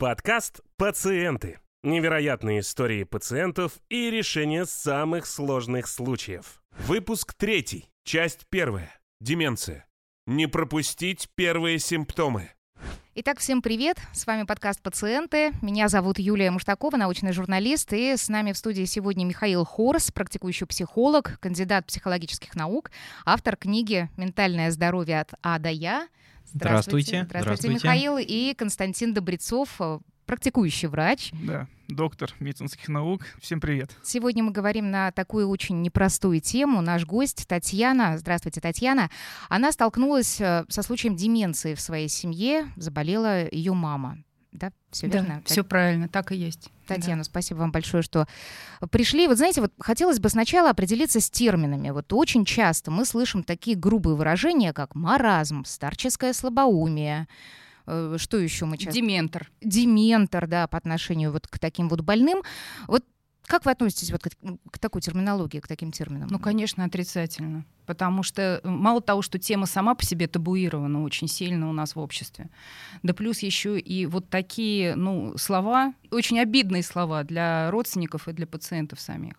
Подкаст 0.00 0.62
«Пациенты». 0.78 1.58
Невероятные 1.82 2.60
истории 2.60 3.04
пациентов 3.04 3.80
и 3.90 4.10
решение 4.10 4.64
самых 4.64 5.26
сложных 5.26 5.88
случаев. 5.88 6.62
Выпуск 6.86 7.34
третий, 7.34 7.90
часть 8.02 8.46
первая. 8.48 8.90
Деменция. 9.20 9.84
Не 10.26 10.46
пропустить 10.46 11.28
первые 11.34 11.78
симптомы. 11.78 12.48
Итак, 13.14 13.40
всем 13.40 13.60
привет! 13.60 13.98
С 14.14 14.26
вами 14.26 14.44
подкаст 14.44 14.80
«Пациенты». 14.80 15.52
Меня 15.60 15.88
зовут 15.88 16.18
Юлия 16.18 16.50
Муштакова, 16.50 16.96
научный 16.96 17.32
журналист. 17.32 17.92
И 17.92 18.16
с 18.16 18.30
нами 18.30 18.52
в 18.52 18.56
студии 18.56 18.86
сегодня 18.86 19.26
Михаил 19.26 19.66
Хорс, 19.66 20.12
практикующий 20.12 20.66
психолог, 20.66 21.38
кандидат 21.40 21.84
психологических 21.84 22.54
наук, 22.54 22.90
автор 23.26 23.54
книги 23.54 24.08
«Ментальное 24.16 24.70
здоровье 24.70 25.20
от 25.20 25.34
А 25.42 25.58
до 25.58 25.68
Я». 25.68 26.08
Здравствуйте. 26.52 27.24
Здравствуйте, 27.24 27.42
Здравствуйте 27.42 27.74
Михаил. 27.74 28.18
И 28.18 28.54
Константин 28.54 29.14
Добрецов, 29.14 29.78
практикующий 30.26 30.88
врач. 30.88 31.30
Да, 31.32 31.66
доктор 31.88 32.32
медицинских 32.38 32.88
наук. 32.88 33.22
Всем 33.40 33.60
привет. 33.60 33.90
Сегодня 34.02 34.44
мы 34.44 34.52
говорим 34.52 34.90
на 34.90 35.10
такую 35.12 35.48
очень 35.48 35.82
непростую 35.82 36.40
тему. 36.40 36.80
Наш 36.80 37.04
гость 37.04 37.46
Татьяна, 37.48 38.16
здравствуйте, 38.18 38.60
Татьяна, 38.60 39.10
она 39.48 39.72
столкнулась 39.72 40.40
э, 40.40 40.64
со 40.68 40.82
случаем 40.82 41.16
деменции 41.16 41.74
в 41.74 41.80
своей 41.80 42.08
семье, 42.08 42.68
заболела 42.76 43.48
ее 43.50 43.74
мама. 43.74 44.18
Да, 44.52 44.72
все 44.90 45.06
да, 45.06 45.18
верно? 45.20 45.42
Все 45.44 45.62
правильно, 45.62 46.08
так 46.08 46.32
и 46.32 46.36
есть. 46.36 46.70
Татьяна, 46.86 47.20
да. 47.20 47.24
спасибо 47.24 47.58
вам 47.58 47.70
большое, 47.70 48.02
что 48.02 48.26
пришли. 48.90 49.28
Вот 49.28 49.36
знаете, 49.36 49.60
вот 49.60 49.72
хотелось 49.78 50.18
бы 50.18 50.28
сначала 50.28 50.70
определиться 50.70 51.20
с 51.20 51.30
терминами. 51.30 51.90
Вот 51.90 52.12
очень 52.12 52.44
часто 52.44 52.90
мы 52.90 53.04
слышим 53.04 53.44
такие 53.44 53.76
грубые 53.76 54.16
выражения, 54.16 54.72
как 54.72 54.94
маразм, 54.96 55.64
старческое 55.64 56.32
слабоумие, 56.32 57.28
Э, 57.90 58.16
что 58.18 58.38
еще 58.38 58.66
мы 58.66 58.78
часто... 58.78 58.94
Дементор. 58.94 59.50
Дементор, 59.60 60.46
да, 60.46 60.66
по 60.66 60.78
отношению 60.78 61.32
вот 61.32 61.46
к 61.46 61.58
таким 61.58 61.88
вот 61.88 62.00
больным. 62.02 62.42
Вот 62.86 63.04
как 63.46 63.64
вы 63.64 63.72
относитесь 63.72 64.10
вот 64.12 64.22
к, 64.22 64.30
к 64.70 64.78
такой 64.78 65.00
терминологии, 65.00 65.60
к 65.60 65.68
таким 65.68 65.92
терминам? 65.92 66.28
Ну, 66.30 66.38
конечно, 66.38 66.84
отрицательно. 66.84 67.64
Потому 67.86 68.22
что 68.22 68.60
мало 68.62 69.00
того, 69.00 69.22
что 69.22 69.38
тема 69.38 69.66
сама 69.66 69.94
по 69.94 70.04
себе 70.04 70.28
табуирована 70.28 71.02
очень 71.02 71.26
сильно 71.26 71.68
у 71.68 71.72
нас 71.72 71.96
в 71.96 71.98
обществе, 71.98 72.48
да 73.02 73.14
плюс 73.14 73.40
еще 73.40 73.80
и 73.80 74.06
вот 74.06 74.28
такие 74.28 74.94
ну, 74.94 75.36
слова, 75.36 75.92
очень 76.10 76.38
обидные 76.38 76.84
слова 76.84 77.24
для 77.24 77.70
родственников 77.70 78.28
и 78.28 78.32
для 78.32 78.46
пациентов 78.46 79.00
самих. 79.00 79.34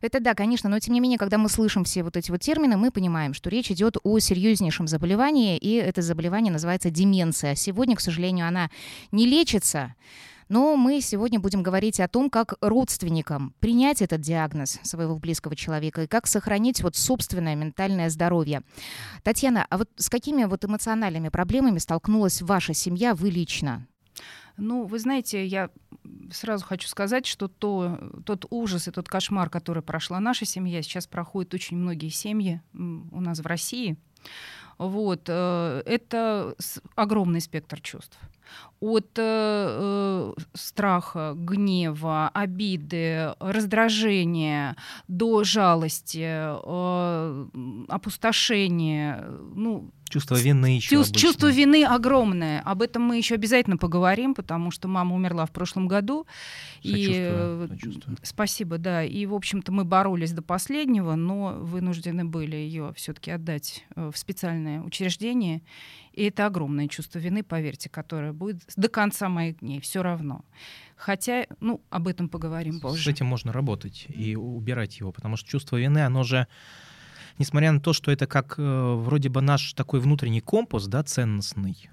Это 0.00 0.20
да, 0.20 0.34
конечно, 0.34 0.68
но 0.68 0.78
тем 0.78 0.94
не 0.94 1.00
менее, 1.00 1.18
когда 1.18 1.38
мы 1.38 1.48
слышим 1.48 1.84
все 1.84 2.02
вот 2.02 2.16
эти 2.16 2.30
вот 2.30 2.40
термины, 2.40 2.76
мы 2.76 2.90
понимаем, 2.90 3.34
что 3.34 3.50
речь 3.50 3.70
идет 3.70 3.96
о 4.02 4.18
серьезнейшем 4.18 4.86
заболевании, 4.86 5.56
и 5.56 5.74
это 5.74 6.02
заболевание 6.02 6.52
называется 6.52 6.90
деменция. 6.90 7.54
Сегодня, 7.54 7.96
к 7.96 8.00
сожалению, 8.00 8.46
она 8.46 8.70
не 9.10 9.26
лечится. 9.26 9.94
Но 10.48 10.76
мы 10.76 11.00
сегодня 11.00 11.40
будем 11.40 11.62
говорить 11.62 11.98
о 12.00 12.08
том, 12.08 12.30
как 12.30 12.54
родственникам 12.60 13.54
принять 13.58 14.00
этот 14.00 14.20
диагноз 14.20 14.78
своего 14.82 15.18
близкого 15.18 15.56
человека 15.56 16.02
и 16.02 16.06
как 16.06 16.26
сохранить 16.26 16.82
вот 16.82 16.96
собственное 16.96 17.56
ментальное 17.56 18.10
здоровье. 18.10 18.62
Татьяна, 19.22 19.66
а 19.68 19.78
вот 19.78 19.90
с 19.96 20.08
какими 20.08 20.44
вот 20.44 20.64
эмоциональными 20.64 21.30
проблемами 21.30 21.78
столкнулась 21.78 22.42
ваша 22.42 22.74
семья, 22.74 23.14
вы 23.14 23.30
лично? 23.30 23.86
Ну, 24.56 24.84
вы 24.84 24.98
знаете, 24.98 25.44
я 25.44 25.70
сразу 26.30 26.64
хочу 26.64 26.88
сказать, 26.88 27.26
что 27.26 27.48
то, 27.48 27.98
тот 28.24 28.46
ужас 28.50 28.88
и 28.88 28.90
тот 28.90 29.08
кошмар, 29.08 29.50
который 29.50 29.82
прошла 29.82 30.18
наша 30.18 30.46
семья, 30.46 30.80
сейчас 30.80 31.06
проходят 31.06 31.52
очень 31.52 31.76
многие 31.76 32.08
семьи 32.08 32.62
у 32.72 33.20
нас 33.20 33.40
в 33.40 33.46
России. 33.46 33.96
Вот, 34.78 35.24
э, 35.28 35.82
это 35.86 36.54
огромный 36.94 37.40
спектр 37.40 37.80
чувств 37.80 38.18
от 38.80 39.18
э, 39.18 39.22
э, 39.22 40.32
страха, 40.54 41.32
гнева, 41.34 42.30
обиды, 42.34 43.34
раздражения 43.40 44.76
до 45.08 45.44
жалости, 45.44 46.26
э, 46.26 47.46
опустошения, 47.88 49.24
ну, 49.54 49.90
Чувство 50.08 50.36
вины 50.36 50.76
еще. 50.76 50.90
Чувство, 50.90 51.18
чувство 51.18 51.50
вины 51.50 51.84
огромное. 51.84 52.60
Об 52.60 52.82
этом 52.82 53.02
мы 53.02 53.16
еще 53.16 53.34
обязательно 53.34 53.76
поговорим, 53.76 54.34
потому 54.34 54.70
что 54.70 54.86
мама 54.86 55.16
умерла 55.16 55.46
в 55.46 55.50
прошлом 55.50 55.88
году. 55.88 56.26
Сочувствую, 56.80 57.06
и 57.06 57.12
э, 57.16 57.68
сочувствую. 57.68 58.16
спасибо, 58.22 58.78
да. 58.78 59.02
И 59.02 59.26
в 59.26 59.34
общем-то 59.34 59.72
мы 59.72 59.84
боролись 59.84 60.32
до 60.32 60.42
последнего, 60.42 61.16
но 61.16 61.56
вынуждены 61.58 62.24
были 62.24 62.54
ее 62.54 62.92
все-таки 62.94 63.32
отдать 63.32 63.84
э, 63.96 64.10
в 64.12 64.16
специальное 64.16 64.80
учреждение. 64.80 65.62
И 66.16 66.24
это 66.24 66.46
огромное 66.46 66.88
чувство 66.88 67.18
вины, 67.18 67.42
поверьте, 67.42 67.90
которое 67.90 68.32
будет 68.32 68.62
до 68.74 68.88
конца 68.88 69.28
моих 69.28 69.58
дней 69.58 69.80
все 69.80 70.02
равно. 70.02 70.44
Хотя, 70.96 71.46
ну, 71.60 71.82
об 71.90 72.08
этом 72.08 72.30
поговорим 72.30 72.80
позже. 72.80 73.04
С 73.04 73.06
этим 73.06 73.26
можно 73.26 73.52
работать 73.52 74.06
и 74.08 74.34
убирать 74.34 74.98
его, 74.98 75.12
потому 75.12 75.36
что 75.36 75.48
чувство 75.48 75.76
вины, 75.76 75.98
оно 75.98 76.24
же 76.24 76.48
несмотря 77.38 77.70
на 77.70 77.80
то, 77.80 77.92
что 77.92 78.10
это 78.10 78.26
как 78.26 78.54
э, 78.58 78.62
вроде 78.62 79.28
бы 79.28 79.42
наш 79.42 79.74
такой 79.74 80.00
внутренний 80.00 80.40
компас, 80.40 80.86
да, 80.86 81.02
ценностный, 81.02 81.90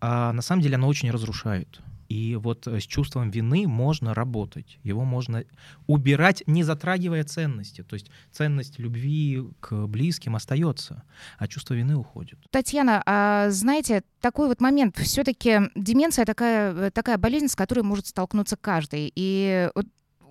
а 0.00 0.32
на 0.32 0.40
самом 0.40 0.62
деле 0.62 0.76
оно 0.76 0.86
очень 0.86 1.10
разрушает. 1.10 1.80
И 2.08 2.36
вот 2.36 2.66
э, 2.66 2.80
с 2.80 2.84
чувством 2.84 3.30
вины 3.30 3.66
можно 3.66 4.14
работать, 4.14 4.78
его 4.82 5.04
можно 5.04 5.44
убирать, 5.86 6.42
не 6.46 6.62
затрагивая 6.62 7.24
ценности. 7.24 7.82
То 7.82 7.94
есть 7.94 8.10
ценность 8.32 8.78
любви 8.78 9.42
к 9.60 9.86
близким 9.86 10.36
остается, 10.36 11.02
а 11.38 11.48
чувство 11.48 11.74
вины 11.74 11.96
уходит. 11.96 12.38
Татьяна, 12.50 13.02
а 13.06 13.50
знаете, 13.50 14.02
такой 14.20 14.48
вот 14.48 14.60
момент, 14.60 14.96
все-таки 14.98 15.60
деменция 15.74 16.24
такая, 16.24 16.74
э, 16.74 16.90
такая 16.90 17.18
болезнь, 17.18 17.48
с 17.48 17.56
которой 17.56 17.80
может 17.80 18.06
столкнуться 18.06 18.56
каждый. 18.56 19.12
И 19.14 19.70
вот 19.74 19.86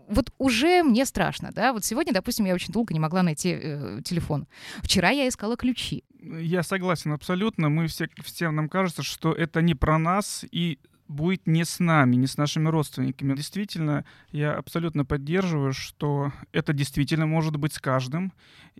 вот 0.07 0.31
уже 0.37 0.83
мне 0.83 1.05
страшно, 1.05 1.51
да. 1.51 1.73
Вот 1.73 1.83
сегодня, 1.83 2.13
допустим, 2.13 2.45
я 2.45 2.53
очень 2.53 2.71
долго 2.71 2.93
не 2.93 2.99
могла 2.99 3.23
найти 3.23 3.57
э, 3.59 4.01
телефон. 4.03 4.47
Вчера 4.83 5.09
я 5.09 5.27
искала 5.27 5.57
ключи. 5.57 6.03
Я 6.21 6.63
согласен 6.63 7.11
абсолютно. 7.11 7.69
Мы 7.69 7.87
все, 7.87 8.07
всем 8.23 8.55
нам 8.55 8.69
кажется, 8.69 9.03
что 9.03 9.33
это 9.33 9.61
не 9.61 9.75
про 9.75 9.97
нас 9.97 10.45
и 10.51 10.79
будет 11.07 11.47
не 11.47 11.63
с 11.63 11.79
нами, 11.79 12.15
не 12.15 12.27
с 12.27 12.37
нашими 12.37 12.69
родственниками. 12.69 13.35
Действительно, 13.35 14.05
я 14.31 14.53
абсолютно 14.53 15.05
поддерживаю, 15.05 15.73
что 15.73 16.31
это 16.51 16.73
действительно 16.73 17.25
может 17.25 17.57
быть 17.57 17.73
с 17.73 17.79
каждым. 17.79 18.33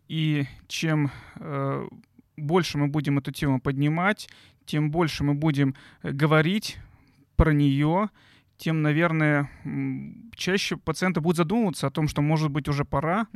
И 0.07 0.45
чем 0.67 1.11
э, 1.35 1.87
больше 2.37 2.77
мы 2.77 2.87
будем 2.87 3.17
эту 3.17 3.31
тему 3.31 3.59
поднимать, 3.59 4.29
тем 4.65 4.91
больше 4.91 5.23
мы 5.23 5.33
будем 5.33 5.75
э, 6.01 6.11
говорить 6.11 6.77
про 7.35 7.53
нее, 7.53 8.09
тем, 8.57 8.81
наверное, 8.81 9.49
чаще 10.35 10.77
пациенты 10.77 11.19
будут 11.19 11.37
задумываться 11.37 11.87
о 11.87 11.91
том, 11.91 12.07
что, 12.07 12.21
может 12.21 12.49
быть, 12.49 12.67
уже 12.67 12.85
пора. 12.85 13.27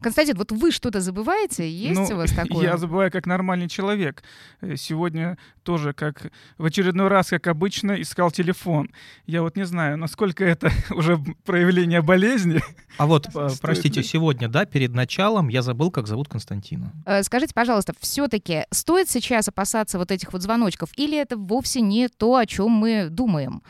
Константин, 0.00 0.36
вот 0.36 0.50
вы 0.52 0.70
что-то 0.72 1.00
забываете? 1.00 1.70
Есть 1.70 2.00
ну, 2.10 2.16
у 2.16 2.16
вас 2.18 2.32
такое? 2.32 2.62
Я 2.64 2.76
забываю 2.76 3.10
как 3.10 3.26
нормальный 3.26 3.68
человек. 3.68 4.22
Э, 4.60 4.76
сегодня 4.76 5.36
тоже, 5.62 5.92
как 5.92 6.32
в 6.56 6.64
очередной 6.64 7.08
раз, 7.08 7.28
как 7.28 7.46
обычно, 7.48 8.00
искал 8.00 8.30
телефон. 8.30 8.90
Я 9.26 9.42
вот 9.42 9.56
не 9.56 9.66
знаю, 9.66 9.98
насколько 9.98 10.44
это 10.44 10.70
уже 10.90 11.18
проявление 11.44 12.00
болезни. 12.00 12.60
А 12.96 13.06
вот, 13.06 13.28
э, 13.34 13.48
простите, 13.60 14.02
сегодня, 14.02 14.48
да, 14.48 14.64
перед 14.64 14.94
началом 14.94 15.48
я 15.48 15.62
забыл, 15.62 15.90
как 15.90 16.06
зовут 16.06 16.28
Константина. 16.28 16.92
Э, 17.04 17.22
скажите, 17.22 17.52
пожалуйста, 17.54 17.92
все-таки 18.00 18.64
стоит 18.70 19.10
сейчас 19.10 19.48
опасаться 19.48 19.98
вот 19.98 20.10
этих 20.10 20.32
вот 20.32 20.42
звоночков, 20.42 20.90
или 20.96 21.18
это 21.18 21.36
вовсе 21.36 21.82
не 21.82 22.08
то, 22.08 22.36
о 22.36 22.46
чем 22.46 22.70
мы 22.70 23.08
думаем? 23.10 23.62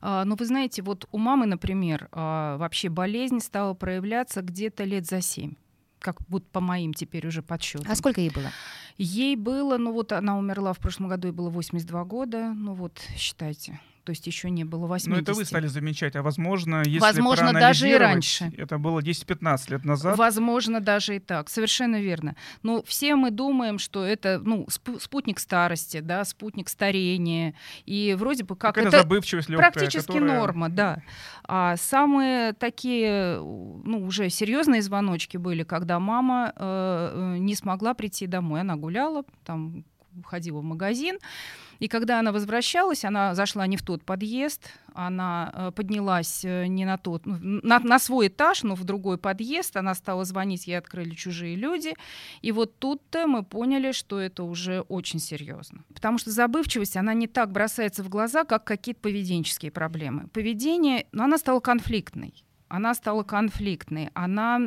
А, 0.00 0.24
но 0.24 0.36
вы 0.36 0.44
знаете, 0.44 0.82
вот 0.82 1.08
у 1.12 1.18
мамы, 1.18 1.46
например, 1.46 2.08
а, 2.12 2.56
вообще 2.58 2.88
болезнь 2.88 3.40
стала 3.40 3.74
проявляться 3.74 4.42
где-то 4.42 4.84
лет 4.84 5.06
за 5.06 5.20
семь 5.20 5.54
как 6.00 6.20
будто 6.28 6.46
по 6.52 6.60
моим 6.60 6.94
теперь 6.94 7.26
уже 7.26 7.42
подсчетам. 7.42 7.90
А 7.90 7.96
сколько 7.96 8.20
ей 8.20 8.30
было? 8.30 8.50
Ей 8.98 9.36
было, 9.36 9.78
ну 9.78 9.92
вот 9.92 10.12
она 10.12 10.38
умерла 10.38 10.72
в 10.72 10.78
прошлом 10.78 11.08
году, 11.08 11.28
ей 11.28 11.34
было 11.34 11.50
82 11.50 12.04
года, 12.04 12.52
ну 12.54 12.74
вот 12.74 13.00
считайте, 13.16 13.80
то 14.08 14.12
есть 14.12 14.26
еще 14.26 14.48
не 14.48 14.64
было 14.64 14.86
80. 14.86 15.08
Ну 15.10 15.22
это 15.22 15.34
вы 15.34 15.44
стали 15.44 15.66
замечать, 15.66 16.16
а 16.16 16.22
возможно, 16.22 16.82
если 16.82 16.98
Возможно, 16.98 17.52
даже 17.52 17.90
и 17.90 17.94
раньше. 17.94 18.50
Это 18.56 18.78
было 18.78 19.00
10-15 19.00 19.70
лет 19.70 19.84
назад. 19.84 20.16
Возможно, 20.16 20.80
даже 20.80 21.16
и 21.16 21.18
так, 21.18 21.50
совершенно 21.50 22.00
верно. 22.00 22.34
Но 22.62 22.82
все 22.84 23.16
мы 23.16 23.30
думаем, 23.30 23.78
что 23.78 24.02
это 24.06 24.40
ну, 24.42 24.66
спутник 24.70 25.38
старости, 25.40 26.00
да, 26.00 26.24
спутник 26.24 26.70
старения, 26.70 27.52
и 27.84 28.16
вроде 28.18 28.44
бы 28.44 28.56
как 28.56 28.78
это 28.78 29.02
забывчивость 29.02 29.50
легкая, 29.50 29.72
практически 29.72 30.06
которая... 30.06 30.38
норма, 30.38 30.70
да. 30.70 31.02
А 31.46 31.76
самые 31.76 32.54
такие, 32.54 33.36
ну 33.42 34.06
уже 34.06 34.30
серьезные 34.30 34.80
звоночки 34.80 35.36
были, 35.36 35.64
когда 35.64 36.00
мама 36.00 36.54
э, 36.56 37.34
э 37.34 37.38
не 37.40 37.54
смогла 37.54 37.92
прийти 37.92 38.26
домой, 38.26 38.62
она 38.62 38.76
гуляла, 38.76 39.24
там 39.44 39.84
ходила 40.24 40.60
в 40.60 40.64
магазин, 40.64 41.18
И 41.78 41.88
когда 41.88 42.18
она 42.18 42.32
возвращалась, 42.32 43.04
она 43.04 43.34
зашла 43.34 43.66
не 43.66 43.76
в 43.76 43.82
тот 43.82 44.04
подъезд, 44.04 44.72
она 44.94 45.52
э, 45.54 45.72
поднялась 45.74 46.44
э, 46.44 46.66
не 46.66 46.84
на 46.84 46.98
тот, 46.98 47.24
ну, 47.24 47.60
на, 47.62 47.78
на 47.78 47.98
свой 47.98 48.28
этаж, 48.28 48.64
но 48.64 48.74
в 48.74 48.84
другой 48.84 49.16
подъезд. 49.16 49.76
Она 49.76 49.94
стала 49.94 50.24
звонить, 50.24 50.66
ей 50.66 50.76
открыли 50.76 51.14
чужие 51.14 51.54
люди. 51.54 51.94
И 52.42 52.50
вот 52.50 52.78
тут-то 52.78 53.26
мы 53.26 53.44
поняли, 53.44 53.92
что 53.92 54.20
это 54.20 54.42
уже 54.42 54.80
очень 54.82 55.20
серьезно. 55.20 55.84
Потому 55.94 56.18
что 56.18 56.30
забывчивость, 56.30 56.96
она 56.96 57.14
не 57.14 57.28
так 57.28 57.52
бросается 57.52 58.02
в 58.02 58.08
глаза, 58.08 58.44
как 58.44 58.64
какие-то 58.64 59.00
поведенческие 59.00 59.70
проблемы. 59.70 60.28
Поведение, 60.28 61.06
но 61.12 61.18
ну, 61.18 61.24
она 61.24 61.38
стала 61.38 61.60
конфликтной 61.60 62.44
она 62.68 62.94
стала 62.94 63.22
конфликтной, 63.22 64.10
она 64.14 64.60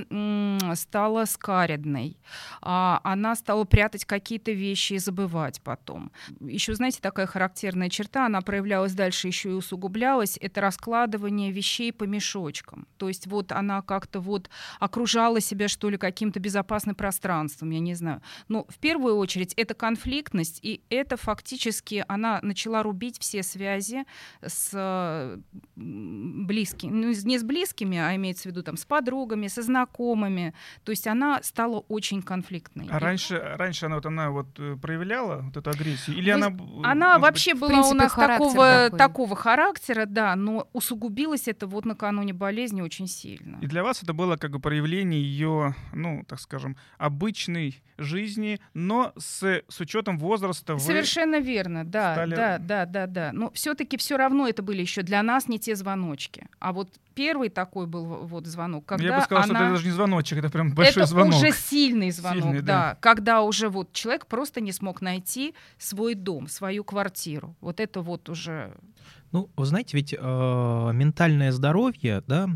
стала 0.75 1.25
скаредной, 1.25 2.17
а, 2.61 2.99
она 3.03 3.35
стала 3.35 3.63
прятать 3.63 4.05
какие-то 4.05 4.51
вещи 4.51 4.93
и 4.93 4.97
забывать 4.97 5.61
потом. 5.61 6.11
Еще, 6.39 6.73
знаете, 6.75 6.99
такая 7.01 7.25
характерная 7.25 7.89
черта, 7.89 8.25
она 8.25 8.41
проявлялась 8.41 8.93
дальше 8.93 9.27
еще 9.27 9.49
и 9.49 9.53
усугублялась, 9.53 10.37
это 10.41 10.61
раскладывание 10.61 11.51
вещей 11.51 11.93
по 11.93 12.05
мешочкам. 12.05 12.87
То 12.97 13.07
есть 13.07 13.27
вот 13.27 13.51
она 13.51 13.81
как-то 13.81 14.19
вот 14.19 14.49
окружала 14.79 15.39
себя, 15.39 15.67
что 15.67 15.89
ли, 15.89 15.97
каким-то 15.97 16.39
безопасным 16.39 16.95
пространством, 16.95 17.69
я 17.71 17.79
не 17.79 17.93
знаю. 17.93 18.21
Но 18.47 18.65
в 18.69 18.77
первую 18.79 19.17
очередь 19.17 19.53
это 19.53 19.73
конфликтность, 19.73 20.59
и 20.61 20.81
это 20.89 21.17
фактически 21.17 22.03
она 22.07 22.39
начала 22.41 22.83
рубить 22.83 23.19
все 23.19 23.43
связи 23.43 24.05
с 24.45 25.39
близкими, 25.75 26.91
ну, 26.91 27.11
не 27.11 27.37
с 27.37 27.43
близкими, 27.43 27.90
близкими, 27.91 27.97
а 27.97 28.15
имеется 28.15 28.43
в 28.43 28.45
виду 28.47 28.63
там 28.63 28.77
с 28.77 28.85
подругами, 28.85 29.47
со 29.47 29.61
знакомыми. 29.61 30.53
То 30.83 30.91
есть 30.91 31.07
она 31.07 31.41
стала 31.43 31.79
очень 31.89 32.21
конфликтной. 32.21 32.87
А 32.89 32.99
раньше, 32.99 33.39
раньше 33.57 33.85
она 33.85 33.95
вот 33.95 34.05
она 34.05 34.31
вот 34.31 34.47
э, 34.57 34.77
проявляла 34.81 35.41
вот 35.41 35.57
эту 35.57 35.69
агрессию, 35.69 36.17
или 36.17 36.31
Вы, 36.31 36.43
она? 36.43 36.57
Она 36.83 37.19
вообще 37.19 37.53
быть, 37.53 37.61
была 37.61 37.69
принципе, 37.69 37.95
у 37.95 37.97
нас 37.97 38.13
такого 38.13 38.65
такой. 38.85 38.99
такого 38.99 39.35
характера, 39.35 40.05
да, 40.05 40.35
но 40.35 40.67
усугубилось 40.73 41.47
это 41.47 41.67
вот 41.67 41.85
накануне 41.85 42.33
болезни 42.33 42.81
очень 42.81 43.07
сильно. 43.07 43.57
И 43.61 43.67
для 43.67 43.83
вас 43.83 44.03
это 44.03 44.13
было 44.13 44.37
как 44.37 44.51
бы 44.51 44.59
проявление 44.59 45.21
ее, 45.21 45.75
ну 45.93 46.23
так 46.27 46.39
скажем, 46.39 46.75
обычной 46.97 47.81
жизни, 47.97 48.59
но 48.73 49.13
с 49.17 49.61
с 49.67 49.79
учетом 49.79 50.17
возраста. 50.17 50.77
Совершенно 50.77 51.39
верно, 51.39 51.83
да, 51.83 52.13
стали... 52.13 52.35
да, 52.35 52.57
да, 52.57 52.85
да, 52.85 53.07
да. 53.07 53.29
Но 53.33 53.51
все-таки 53.51 53.97
все 53.97 54.17
равно 54.17 54.47
это 54.47 54.63
были 54.63 54.81
еще 54.81 55.01
для 55.01 55.23
нас 55.23 55.47
не 55.47 55.59
те 55.59 55.75
звоночки, 55.75 56.47
а 56.59 56.71
вот 56.73 56.89
первый 57.13 57.49
такой 57.49 57.80
был 57.87 58.05
вот 58.05 58.47
звонок, 58.47 58.85
когда 58.85 59.05
Я 59.05 59.17
бы 59.17 59.23
сказала, 59.23 59.45
она... 59.45 59.55
что 59.55 59.63
это 59.63 59.73
даже 59.73 59.85
не 59.85 59.91
звоночек, 59.91 60.37
это 60.37 60.49
прям 60.49 60.73
большой 60.73 61.03
это 61.03 61.11
звонок. 61.11 61.35
уже 61.35 61.51
сильный 61.51 62.11
звонок, 62.11 62.43
сильный, 62.43 62.61
да. 62.61 62.91
да. 62.91 62.97
Когда 62.99 63.41
уже 63.41 63.69
вот 63.69 63.93
человек 63.93 64.27
просто 64.27 64.61
не 64.61 64.71
смог 64.71 65.01
найти 65.01 65.53
свой 65.77 66.15
дом, 66.15 66.47
свою 66.47 66.83
квартиру. 66.83 67.55
Вот 67.61 67.79
это 67.79 68.01
вот 68.01 68.29
уже... 68.29 68.73
Ну, 69.31 69.49
вы 69.55 69.65
знаете, 69.65 69.95
ведь 69.95 70.13
э, 70.13 70.17
ментальное 70.19 71.53
здоровье, 71.53 72.21
да, 72.27 72.49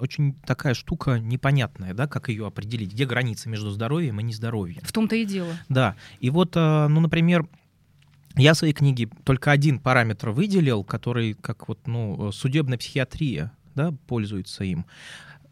очень 0.00 0.34
такая 0.46 0.72
штука 0.72 1.18
непонятная, 1.18 1.92
да, 1.92 2.06
как 2.06 2.30
ее 2.30 2.46
определить, 2.46 2.92
где 2.92 3.04
граница 3.04 3.50
между 3.50 3.70
здоровьем 3.70 4.18
и 4.20 4.22
нездоровьем. 4.22 4.80
В 4.82 4.92
том-то 4.92 5.14
и 5.14 5.26
дело. 5.26 5.52
Да, 5.68 5.94
и 6.20 6.30
вот, 6.30 6.56
э, 6.56 6.86
ну, 6.88 7.00
например, 7.00 7.46
я 8.36 8.52
в 8.52 8.58
своей 8.58 8.74
книге 8.74 9.08
только 9.24 9.50
один 9.50 9.78
параметр 9.78 10.30
выделил, 10.30 10.84
который 10.84 11.32
как 11.34 11.68
вот, 11.68 11.86
ну, 11.86 12.30
судебная 12.32 12.76
психиатрия, 12.76 13.52
да, 13.76 13.94
пользуется 14.06 14.64
им. 14.64 14.86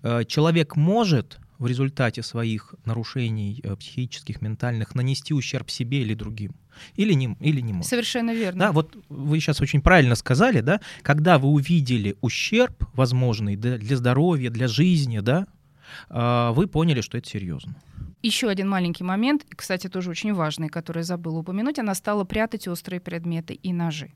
Э, 0.03 0.25
человек 0.25 0.77
может 0.77 1.39
в 1.59 1.67
результате 1.67 2.23
своих 2.23 2.75
нарушений 2.85 3.61
э, 3.63 3.77
психических, 3.77 4.43
ментальных 4.43 4.95
нанести 4.95 5.33
ущерб 5.35 5.71
себе 5.71 6.03
или 6.03 6.15
другим. 6.15 6.53
Или 6.97 7.15
не, 7.15 7.37
или 7.41 7.61
не 7.61 7.73
может. 7.73 7.89
Совершенно 7.89 8.35
верно. 8.35 8.59
Да, 8.59 8.73
вот 8.73 8.97
вы 9.09 9.39
сейчас 9.39 9.61
очень 9.61 9.81
правильно 9.81 10.17
сказали, 10.17 10.61
да, 10.61 10.81
когда 11.03 11.39
вы 11.39 11.49
увидели 11.49 12.17
ущерб 12.21 12.85
возможный 12.95 13.57
для, 13.57 13.79
для 13.79 13.97
здоровья, 13.97 14.51
для 14.51 14.67
жизни, 14.67 15.21
да, 15.21 15.47
э, 16.11 16.51
вы 16.53 16.67
поняли, 16.67 17.01
что 17.01 17.17
это 17.19 17.29
серьезно. 17.29 17.77
Еще 18.23 18.49
один 18.49 18.69
маленький 18.69 19.05
момент, 19.05 19.47
кстати, 19.55 19.89
тоже 19.89 20.11
очень 20.11 20.33
важный, 20.33 20.69
который 20.69 20.99
я 20.99 21.05
забыла 21.05 21.41
упомянуть, 21.41 21.79
она 21.79 21.95
стала 21.95 22.25
прятать 22.25 22.67
острые 22.67 23.01
предметы 23.01 23.55
и 23.55 23.73
ножи. 23.73 24.13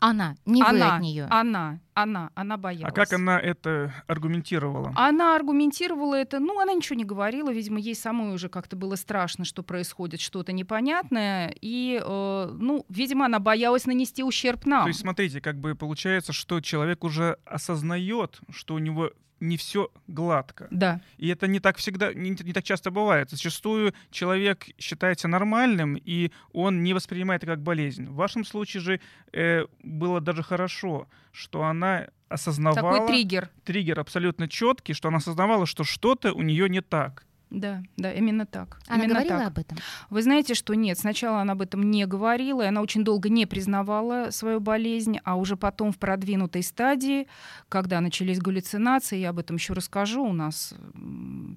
Она, 0.00 0.36
не 0.46 0.62
она, 0.62 0.72
вы 0.72 0.82
от 0.96 1.00
нее. 1.02 1.26
Она, 1.30 1.80
она, 1.94 2.30
она 2.34 2.56
боялась. 2.56 2.90
А 2.90 2.94
как 2.94 3.12
она 3.12 3.38
это 3.38 3.92
аргументировала? 4.06 4.92
Она 4.96 5.36
аргументировала 5.36 6.14
это, 6.14 6.40
ну, 6.40 6.58
она 6.58 6.72
ничего 6.72 6.96
не 6.96 7.04
говорила, 7.04 7.50
видимо, 7.52 7.78
ей 7.78 7.94
самой 7.94 8.34
уже 8.34 8.48
как-то 8.48 8.76
было 8.76 8.96
страшно, 8.96 9.44
что 9.44 9.62
происходит 9.62 10.20
что-то 10.20 10.52
непонятное, 10.52 11.54
и, 11.60 12.00
э, 12.02 12.50
ну, 12.58 12.86
видимо, 12.88 13.26
она 13.26 13.38
боялась 13.38 13.84
нанести 13.84 14.22
ущерб 14.24 14.64
нам. 14.64 14.84
То 14.84 14.88
есть, 14.88 15.00
смотрите, 15.00 15.40
как 15.40 15.58
бы 15.58 15.74
получается, 15.74 16.32
что 16.32 16.60
человек 16.60 17.04
уже 17.04 17.36
осознает, 17.44 18.40
что 18.50 18.74
у 18.74 18.78
него 18.78 19.10
не 19.40 19.56
все 19.56 19.90
гладко. 20.06 20.68
Да. 20.70 21.00
И 21.18 21.28
это 21.28 21.46
не 21.46 21.60
так 21.60 21.76
всегда, 21.78 22.12
не, 22.12 22.30
не 22.30 22.52
так 22.52 22.64
часто 22.64 22.90
бывает. 22.90 23.30
Зачастую 23.30 23.94
человек 24.10 24.66
считается 24.78 25.28
нормальным, 25.28 25.96
и 25.96 26.30
он 26.52 26.82
не 26.82 26.94
воспринимает 26.94 27.42
это 27.42 27.52
как 27.52 27.62
болезнь. 27.62 28.06
В 28.06 28.14
вашем 28.14 28.44
случае 28.44 28.82
же 28.82 29.00
э, 29.32 29.66
было 29.82 30.20
даже 30.20 30.42
хорошо, 30.42 31.08
что 31.32 31.64
она 31.64 32.08
осознавала... 32.28 32.98
Такой 32.98 33.08
триггер. 33.08 33.50
Триггер 33.64 33.98
абсолютно 33.98 34.48
четкий, 34.48 34.94
что 34.94 35.08
она 35.08 35.18
осознавала, 35.18 35.66
что 35.66 35.84
что-то 35.84 36.32
у 36.32 36.42
нее 36.42 36.68
не 36.68 36.80
так. 36.80 37.24
Да, 37.50 37.82
да, 37.96 38.12
именно 38.12 38.46
так. 38.46 38.78
Она 38.86 39.04
именно 39.04 39.14
говорила 39.14 39.38
так. 39.38 39.48
об 39.48 39.58
этом? 39.58 39.78
Вы 40.08 40.22
знаете, 40.22 40.54
что 40.54 40.74
нет, 40.74 40.98
сначала 40.98 41.40
она 41.40 41.54
об 41.54 41.62
этом 41.62 41.90
не 41.90 42.06
говорила, 42.06 42.62
и 42.62 42.66
она 42.66 42.80
очень 42.80 43.02
долго 43.02 43.28
не 43.28 43.44
признавала 43.44 44.30
свою 44.30 44.60
болезнь, 44.60 45.18
а 45.24 45.34
уже 45.34 45.56
потом 45.56 45.90
в 45.90 45.98
продвинутой 45.98 46.62
стадии, 46.62 47.26
когда 47.68 48.00
начались 48.00 48.38
галлюцинации, 48.38 49.18
я 49.18 49.30
об 49.30 49.40
этом 49.40 49.56
еще 49.56 49.72
расскажу, 49.72 50.24
у 50.24 50.32
нас 50.32 50.74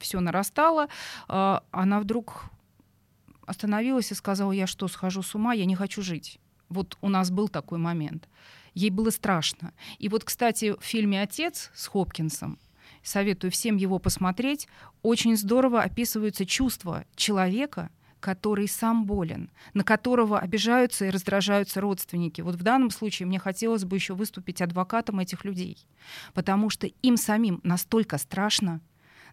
все 0.01 0.19
нарастало, 0.19 0.87
а, 1.27 1.63
она 1.71 1.99
вдруг 1.99 2.45
остановилась 3.45 4.11
и 4.11 4.15
сказала, 4.15 4.51
я 4.51 4.65
что, 4.65 4.87
схожу 4.87 5.21
с 5.21 5.35
ума, 5.35 5.53
я 5.53 5.65
не 5.65 5.75
хочу 5.75 6.01
жить. 6.01 6.39
Вот 6.69 6.97
у 7.01 7.09
нас 7.09 7.29
был 7.29 7.49
такой 7.49 7.77
момент. 7.77 8.27
Ей 8.73 8.89
было 8.89 9.11
страшно. 9.11 9.73
И 9.99 10.09
вот, 10.09 10.23
кстати, 10.23 10.73
в 10.79 10.83
фильме 10.83 11.21
«Отец» 11.21 11.69
с 11.75 11.87
Хопкинсом 11.87 12.57
советую 13.03 13.51
всем 13.51 13.77
его 13.77 13.99
посмотреть, 13.99 14.67
очень 15.01 15.35
здорово 15.35 15.81
описываются 15.81 16.45
чувства 16.45 17.05
человека, 17.15 17.89
который 18.19 18.69
сам 18.69 19.05
болен, 19.05 19.51
на 19.73 19.83
которого 19.83 20.39
обижаются 20.39 21.05
и 21.05 21.09
раздражаются 21.09 21.81
родственники. 21.81 22.39
Вот 22.39 22.55
в 22.55 22.63
данном 22.63 22.89
случае 22.89 23.27
мне 23.27 23.37
хотелось 23.37 23.83
бы 23.83 23.97
еще 23.97 24.13
выступить 24.13 24.61
адвокатом 24.61 25.19
этих 25.19 25.43
людей, 25.43 25.85
потому 26.33 26.69
что 26.69 26.87
им 26.87 27.17
самим 27.17 27.59
настолько 27.63 28.17
страшно, 28.17 28.79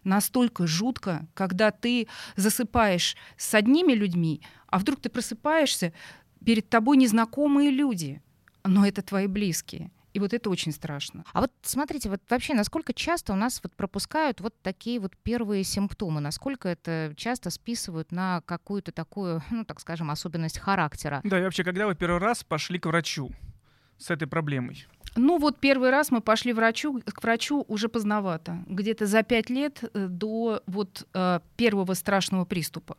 настолько 0.03 0.67
жутко, 0.67 1.25
когда 1.33 1.71
ты 1.71 2.07
засыпаешь 2.35 3.15
с 3.37 3.53
одними 3.53 3.93
людьми, 3.93 4.41
а 4.67 4.77
вдруг 4.77 4.99
ты 4.99 5.09
просыпаешься, 5.09 5.93
перед 6.45 6.69
тобой 6.69 6.97
незнакомые 6.97 7.71
люди, 7.71 8.21
но 8.63 8.85
это 8.85 9.01
твои 9.01 9.27
близкие. 9.27 9.91
И 10.13 10.19
вот 10.19 10.33
это 10.33 10.49
очень 10.49 10.71
страшно. 10.71 11.23
А 11.33 11.41
вот 11.41 11.51
смотрите, 11.61 12.09
вот 12.09 12.21
вообще, 12.29 12.53
насколько 12.53 12.93
часто 12.93 13.33
у 13.33 13.35
нас 13.35 13.61
вот 13.63 13.75
пропускают 13.75 14.41
вот 14.41 14.53
такие 14.61 14.99
вот 14.99 15.15
первые 15.23 15.63
симптомы? 15.63 16.21
Насколько 16.21 16.69
это 16.69 17.13
часто 17.15 17.49
списывают 17.49 18.11
на 18.11 18.41
какую-то 18.41 18.91
такую, 18.91 19.41
ну, 19.49 19.63
так 19.65 19.79
скажем, 19.79 20.11
особенность 20.11 20.59
характера? 20.59 21.21
Да, 21.23 21.39
и 21.39 21.43
вообще, 21.43 21.63
когда 21.63 21.87
вы 21.87 21.95
первый 21.95 22.19
раз 22.19 22.43
пошли 22.43 22.79
к 22.79 22.85
врачу 22.85 23.31
с 23.97 24.09
этой 24.09 24.27
проблемой? 24.27 24.87
Ну 25.15 25.39
вот 25.39 25.59
первый 25.59 25.89
раз 25.89 26.09
мы 26.09 26.21
пошли 26.21 26.53
врачу, 26.53 27.01
к 27.05 27.21
врачу 27.21 27.65
уже 27.67 27.89
поздновато, 27.89 28.63
где-то 28.67 29.05
за 29.05 29.23
пять 29.23 29.49
лет 29.49 29.83
э, 29.93 30.07
до 30.07 30.63
вот 30.67 31.05
э, 31.13 31.39
первого 31.57 31.93
страшного 31.95 32.45
приступа. 32.45 32.97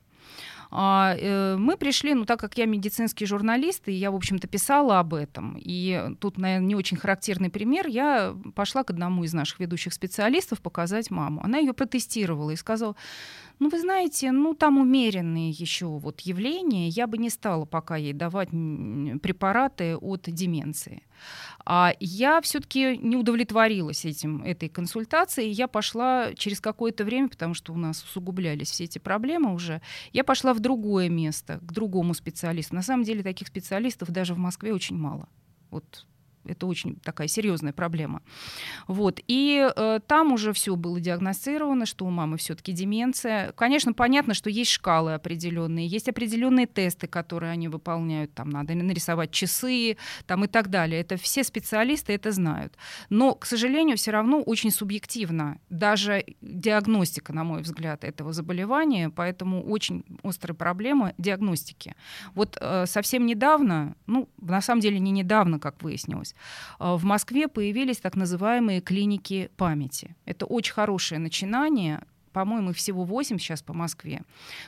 А, 0.74 1.14
э, 1.18 1.56
мы 1.58 1.76
пришли, 1.76 2.14
ну 2.14 2.24
так 2.24 2.40
как 2.40 2.56
я 2.56 2.64
медицинский 2.64 3.26
журналист, 3.26 3.88
и 3.88 3.92
я, 3.92 4.10
в 4.10 4.16
общем-то, 4.16 4.48
писала 4.48 5.00
об 5.00 5.12
этом, 5.12 5.58
и 5.58 6.14
тут, 6.18 6.38
наверное, 6.38 6.66
не 6.66 6.74
очень 6.74 6.96
характерный 6.96 7.50
пример, 7.50 7.86
я 7.86 8.34
пошла 8.54 8.82
к 8.82 8.90
одному 8.90 9.22
из 9.24 9.34
наших 9.34 9.60
ведущих 9.60 9.92
специалистов 9.92 10.62
показать 10.62 11.10
маму. 11.10 11.42
Она 11.44 11.58
ее 11.58 11.74
протестировала 11.74 12.50
и 12.52 12.56
сказала, 12.56 12.96
ну, 13.58 13.68
вы 13.68 13.78
знаете, 13.78 14.32
ну, 14.32 14.54
там 14.54 14.78
умеренные 14.78 15.50
еще 15.50 15.86
вот 15.86 16.20
явления, 16.20 16.88
я 16.88 17.06
бы 17.06 17.18
не 17.18 17.28
стала 17.28 17.66
пока 17.66 17.96
ей 17.96 18.14
давать 18.14 18.48
препараты 18.48 19.96
от 19.96 20.22
деменции. 20.22 21.02
А 21.64 21.94
я 22.00 22.40
все-таки 22.40 22.96
не 22.98 23.16
удовлетворилась 23.16 24.04
этим, 24.04 24.42
этой 24.42 24.68
консультацией. 24.68 25.50
Я 25.50 25.68
пошла 25.68 26.34
через 26.34 26.60
какое-то 26.60 27.04
время, 27.04 27.28
потому 27.28 27.54
что 27.54 27.72
у 27.72 27.76
нас 27.76 28.02
усугублялись 28.02 28.70
все 28.70 28.84
эти 28.84 28.98
проблемы 28.98 29.52
уже, 29.52 29.80
я 30.12 30.24
пошла 30.24 30.54
в 30.54 30.60
другое 30.60 31.08
место, 31.08 31.58
к 31.62 31.72
другому 31.72 32.14
специалисту. 32.14 32.74
На 32.74 32.82
самом 32.82 33.04
деле 33.04 33.22
таких 33.22 33.48
специалистов 33.48 34.10
даже 34.10 34.34
в 34.34 34.38
Москве 34.38 34.72
очень 34.72 34.96
мало. 34.96 35.28
Вот 35.70 36.06
это 36.44 36.66
очень 36.66 36.96
такая 36.96 37.28
серьезная 37.28 37.72
проблема. 37.72 38.22
Вот. 38.86 39.20
И 39.28 39.70
э, 39.74 40.00
там 40.06 40.32
уже 40.32 40.52
все 40.52 40.76
было 40.76 41.00
диагностировано, 41.00 41.86
что 41.86 42.04
у 42.04 42.10
мамы 42.10 42.36
все-таки 42.36 42.72
деменция. 42.72 43.52
Конечно, 43.52 43.92
понятно, 43.92 44.34
что 44.34 44.50
есть 44.50 44.70
шкалы 44.70 45.14
определенные, 45.14 45.86
есть 45.86 46.08
определенные 46.08 46.66
тесты, 46.66 47.06
которые 47.06 47.52
они 47.52 47.68
выполняют. 47.68 48.34
Там 48.34 48.50
надо 48.50 48.74
нарисовать 48.74 49.30
часы 49.30 49.96
там, 50.26 50.44
и 50.44 50.48
так 50.48 50.68
далее. 50.68 51.00
Это 51.00 51.16
все 51.16 51.44
специалисты 51.44 52.12
это 52.12 52.32
знают. 52.32 52.76
Но, 53.10 53.34
к 53.34 53.46
сожалению, 53.46 53.96
все 53.96 54.10
равно 54.10 54.40
очень 54.40 54.70
субъективно. 54.70 55.58
Даже 55.70 56.24
диагностика, 56.40 57.32
на 57.32 57.44
мой 57.44 57.62
взгляд, 57.62 58.04
этого 58.04 58.32
заболевания, 58.32 59.10
поэтому 59.10 59.62
очень 59.62 60.04
острая 60.22 60.54
проблема 60.56 61.12
диагностики. 61.18 61.94
Вот 62.34 62.58
э, 62.60 62.86
совсем 62.86 63.26
недавно, 63.26 63.96
ну, 64.06 64.28
на 64.40 64.60
самом 64.60 64.80
деле 64.80 64.98
не 64.98 65.10
недавно, 65.10 65.58
как 65.58 65.82
выяснилось, 65.82 66.31
э, 66.78 66.94
в 66.94 67.04
Москве 67.04 67.48
появились 67.48 67.98
так 67.98 68.16
называемые 68.16 68.80
клиники 68.80 69.50
памяти. 69.56 70.16
Это 70.24 70.46
очень 70.46 70.72
хорошее 70.72 71.20
начинание, 71.20 72.02
по-моему, 72.32 72.72
всего 72.72 73.04
8 73.04 73.38
сейчас 73.38 73.62
по 73.62 73.72
Москве, 73.74 74.22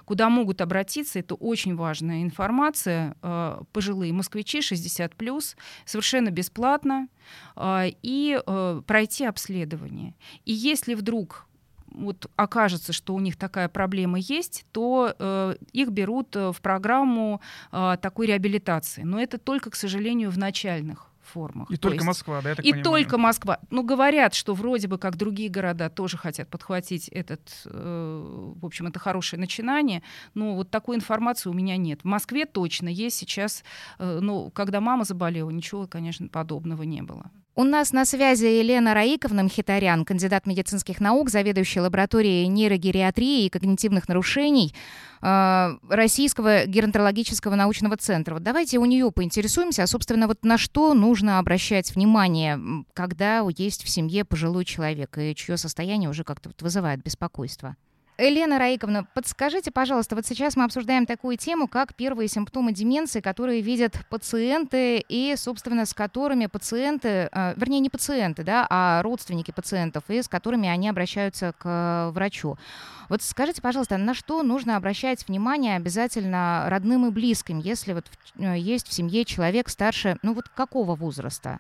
куда 0.05 0.29
могут 0.29 0.61
обратиться, 0.61 1.19
это 1.19 1.35
очень 1.35 1.77
важная 1.77 2.23
информация, 2.23 3.17
э, 3.23 3.63
пожилые 3.73 4.13
москвичи 4.13 4.61
60+, 4.61 5.57
совершенно 5.85 6.31
бесплатно, 6.31 7.09
э, 7.57 7.93
и 8.03 8.41
пройти 8.87 9.25
обследование. 9.25 10.15
И 10.45 10.53
если 10.53 10.95
вдруг 10.95 11.47
вот 11.95 12.27
окажется, 12.37 12.93
что 12.93 13.15
у 13.15 13.21
них 13.21 13.37
такая 13.37 13.69
проблема 13.69 14.19
есть, 14.19 14.67
то 14.73 15.15
э, 15.19 15.55
их 15.73 15.91
берут 15.91 16.35
в 16.35 16.57
программу 16.61 17.41
э, 17.73 17.97
такой 18.01 18.27
реабилитации. 18.27 19.03
Но 19.03 19.21
это 19.21 19.39
только, 19.39 19.71
к 19.71 19.77
сожалению, 19.77 20.31
в 20.31 20.39
начальных 20.39 21.11
формах. 21.27 21.71
И 21.71 21.77
То 21.77 21.83
только 21.83 21.97
есть, 21.97 22.07
Москва, 22.07 22.41
да, 22.43 22.51
я 22.51 22.55
так 22.55 22.65
И 22.65 22.71
понимаю? 22.71 22.85
только 22.85 23.19
Москва. 23.19 23.59
Ну, 23.71 23.83
говорят, 23.83 24.35
что 24.35 24.55
вроде 24.55 24.89
бы 24.89 24.99
как 24.99 25.17
другие 25.17 25.49
города 25.49 25.91
тоже 25.91 26.17
хотят 26.17 26.49
подхватить 26.49 27.09
этот, 27.09 27.63
э, 27.67 28.53
в 28.57 28.65
общем, 28.65 28.87
это 28.87 28.99
хорошее 28.99 29.41
начинание, 29.41 30.03
но 30.35 30.55
вот 30.55 30.71
такой 30.71 30.97
информации 30.97 31.49
у 31.51 31.53
меня 31.53 31.77
нет. 31.77 32.01
В 32.03 32.07
Москве 32.07 32.47
точно 32.47 32.89
есть 32.89 33.17
сейчас, 33.17 33.65
э, 33.99 34.19
ну, 34.21 34.51
когда 34.51 34.81
мама 34.81 35.05
заболела, 35.05 35.51
ничего, 35.51 35.87
конечно, 35.87 36.29
подобного 36.29 36.83
не 36.83 37.03
было. 37.03 37.31
У 37.57 37.63
нас 37.63 37.93
на 37.93 38.05
связи 38.05 38.47
Елена 38.47 38.95
Раиковна 38.95 39.45
Мхитарян, 39.45 40.05
кандидат 40.05 40.45
медицинских 40.45 40.99
наук, 40.99 41.31
заведующая 41.31 41.83
лабораторией 41.85 42.49
нейрогериатрии 42.49 43.45
и 43.45 43.49
когнитивных 43.49 44.09
нарушений 44.09 44.75
э, 45.23 45.79
Российского 45.89 46.67
геронтологического 46.67 47.55
научного 47.55 47.97
центра. 47.97 48.35
Вот 48.35 48.43
давайте 48.43 48.79
у 48.79 48.85
нее 48.87 49.09
поинтересуемся, 49.13 49.85
а, 49.85 49.87
собственно, 49.87 50.27
вот 50.27 50.45
на 50.45 50.59
что 50.59 50.95
нужно 50.95 51.39
обращать 51.39 51.95
внимание, 51.95 52.59
когда 52.93 53.47
есть 53.57 53.85
в 53.85 53.89
семье 53.89 54.25
пожилой 54.25 54.65
человек, 54.65 55.17
и 55.17 55.33
чье 55.37 55.57
состояние 55.57 56.11
уже 56.11 56.25
как-то 56.25 56.49
вот 56.49 56.61
вызывает 56.61 57.05
беспокойство. 57.05 57.77
Елена 58.17 58.61
Раиковна, 58.61 59.09
подскажите, 59.13 59.73
пожалуйста, 59.73 60.15
вот 60.15 60.25
сейчас 60.25 60.55
мы 60.55 60.63
обсуждаем 60.63 61.05
такую 61.05 61.37
тему, 61.37 61.67
как 61.67 61.95
первые 61.97 62.29
симптомы 62.29 62.73
деменции, 62.73 63.21
которые 63.21 63.61
видят 63.61 64.07
пациенты 64.09 65.05
и, 65.09 65.35
собственно, 65.37 65.85
с 65.85 65.95
которыми 65.95 66.47
пациенты, 66.47 67.29
э, 67.33 67.55
вернее, 67.57 67.81
не 67.81 67.91
пациенты, 67.91 68.45
да, 68.45 68.69
а 68.71 69.03
родственники 69.03 69.51
пациентов, 69.51 70.05
и 70.09 70.23
с 70.23 70.29
которыми 70.29 70.69
они 70.69 70.89
обращаются 70.89 71.55
к 71.59 72.13
врачу. 72.15 72.57
Вот 73.09 73.21
скажите, 73.21 73.61
пожалуйста, 73.61 73.97
на 73.97 74.15
что 74.15 74.45
нужно 74.45 74.77
обращать 74.77 75.27
внимание 75.27 75.75
обязательно 75.75 76.67
родным 76.69 77.07
и 77.07 77.11
близким, 77.11 77.59
если 77.59 77.95
вот 77.95 78.07
э, 78.39 78.57
есть 78.57 78.87
в 78.87 78.93
семье 78.93 79.25
человек 79.25 79.69
старше, 79.69 80.19
ну 80.23 80.35
вот 80.35 80.49
какого 80.49 80.95
возраста? 80.95 81.59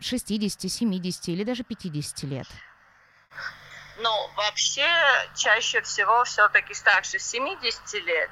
60, 0.00 0.68
70 0.70 1.28
или 1.28 1.44
даже 1.44 1.62
50 1.62 2.24
лет? 2.24 2.46
Ну, 3.98 4.30
вообще, 4.36 4.86
чаще 5.34 5.80
всего 5.80 6.24
все-таки 6.24 6.74
старше 6.74 7.18
70 7.18 7.94
лет 8.04 8.30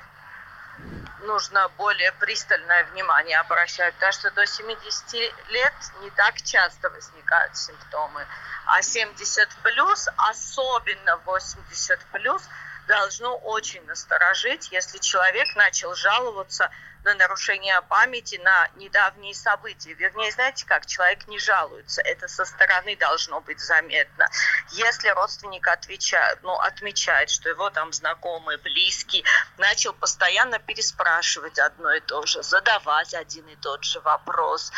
нужно 1.20 1.68
более 1.78 2.12
пристальное 2.12 2.84
внимание 2.84 3.38
обращать, 3.38 3.94
потому 3.94 4.12
что 4.12 4.30
до 4.32 4.46
70 4.46 5.12
лет 5.48 5.74
не 6.00 6.10
так 6.10 6.36
часто 6.42 6.90
возникают 6.90 7.56
симптомы, 7.56 8.26
а 8.66 8.82
70 8.82 9.48
плюс, 9.62 10.06
особенно 10.16 11.16
80 11.24 11.98
плюс, 12.12 12.42
должно 12.86 13.36
очень 13.36 13.84
насторожить, 13.86 14.70
если 14.72 14.98
человек 14.98 15.54
начал 15.56 15.94
жаловаться 15.94 16.70
на 17.04 17.14
нарушение 17.16 17.82
памяти, 17.82 18.40
на 18.42 18.68
недавние 18.76 19.34
события. 19.34 19.92
Вернее, 19.92 20.32
знаете 20.32 20.64
как, 20.64 20.86
человек 20.86 21.28
не 21.28 21.38
жалуется, 21.38 22.00
это 22.00 22.28
со 22.28 22.46
стороны 22.46 22.96
должно 22.96 23.42
быть 23.42 23.60
заметно. 23.60 24.26
Если 24.70 25.08
родственник 25.10 25.68
отвечает, 25.68 26.38
ну, 26.42 26.54
отмечает, 26.54 27.28
что 27.28 27.50
его 27.50 27.68
там 27.68 27.92
знакомый, 27.92 28.56
близкий, 28.56 29.22
начал 29.58 29.92
постоянно 29.92 30.58
переспрашивать 30.58 31.58
одно 31.58 31.92
и 31.92 32.00
то 32.00 32.24
же, 32.24 32.42
задавать 32.42 33.12
один 33.12 33.46
и 33.48 33.56
тот 33.56 33.84
же 33.84 34.00
вопрос, 34.00 34.72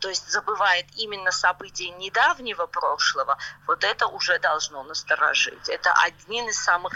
то 0.00 0.08
есть 0.10 0.28
забывает 0.30 0.84
именно 0.96 1.30
события 1.30 1.88
недавнего 1.88 2.66
прошлого, 2.66 3.38
вот 3.66 3.82
это 3.82 4.08
уже 4.08 4.38
должно 4.40 4.82
насторожить. 4.82 5.70
Это 5.70 5.90
один 6.02 6.50
из 6.50 6.62
самых 6.62 6.92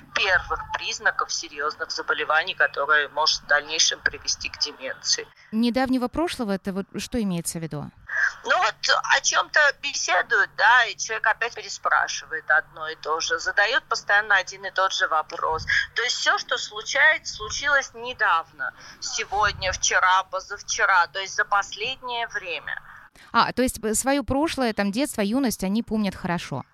первых 0.47 0.73
признаков 0.73 1.33
серьезных 1.33 1.91
заболеваний, 1.91 2.55
которые 2.55 3.09
может 3.09 3.43
в 3.43 3.47
дальнейшем 3.47 4.01
привести 4.01 4.49
к 4.49 4.59
деменции. 4.59 5.27
Недавнего 5.53 6.09
прошлого, 6.09 6.53
это 6.53 6.73
вот 6.73 6.87
что 6.97 7.21
имеется 7.21 7.59
в 7.59 7.63
виду? 7.63 7.91
Ну 8.45 8.57
вот 8.59 8.75
о 9.13 9.21
чем-то 9.21 9.61
беседуют, 9.83 10.51
да, 10.57 10.85
и 10.87 10.97
человек 10.97 11.27
опять 11.27 11.55
переспрашивает 11.55 12.51
одно 12.51 12.89
и 12.89 12.95
то 12.97 13.21
же, 13.21 13.39
задает 13.39 13.85
постоянно 13.85 14.37
один 14.37 14.65
и 14.65 14.71
тот 14.71 14.93
же 14.93 15.09
вопрос. 15.09 15.67
То 15.95 16.03
есть 16.03 16.17
все, 16.17 16.39
что 16.39 16.57
случается, 16.57 17.35
случилось 17.35 17.91
недавно, 17.95 18.73
сегодня, 19.01 19.73
вчера, 19.73 20.23
позавчера, 20.25 21.07
то 21.09 21.19
есть 21.19 21.35
за 21.35 21.45
последнее 21.45 22.27
время. 22.29 22.81
А, 23.33 23.53
то 23.53 23.63
есть 23.63 23.79
свое 23.97 24.23
прошлое, 24.23 24.73
там 24.73 24.93
детство, 24.93 25.21
юность, 25.21 25.65
они 25.65 25.83
помнят 25.83 26.15
хорошо 26.15 26.65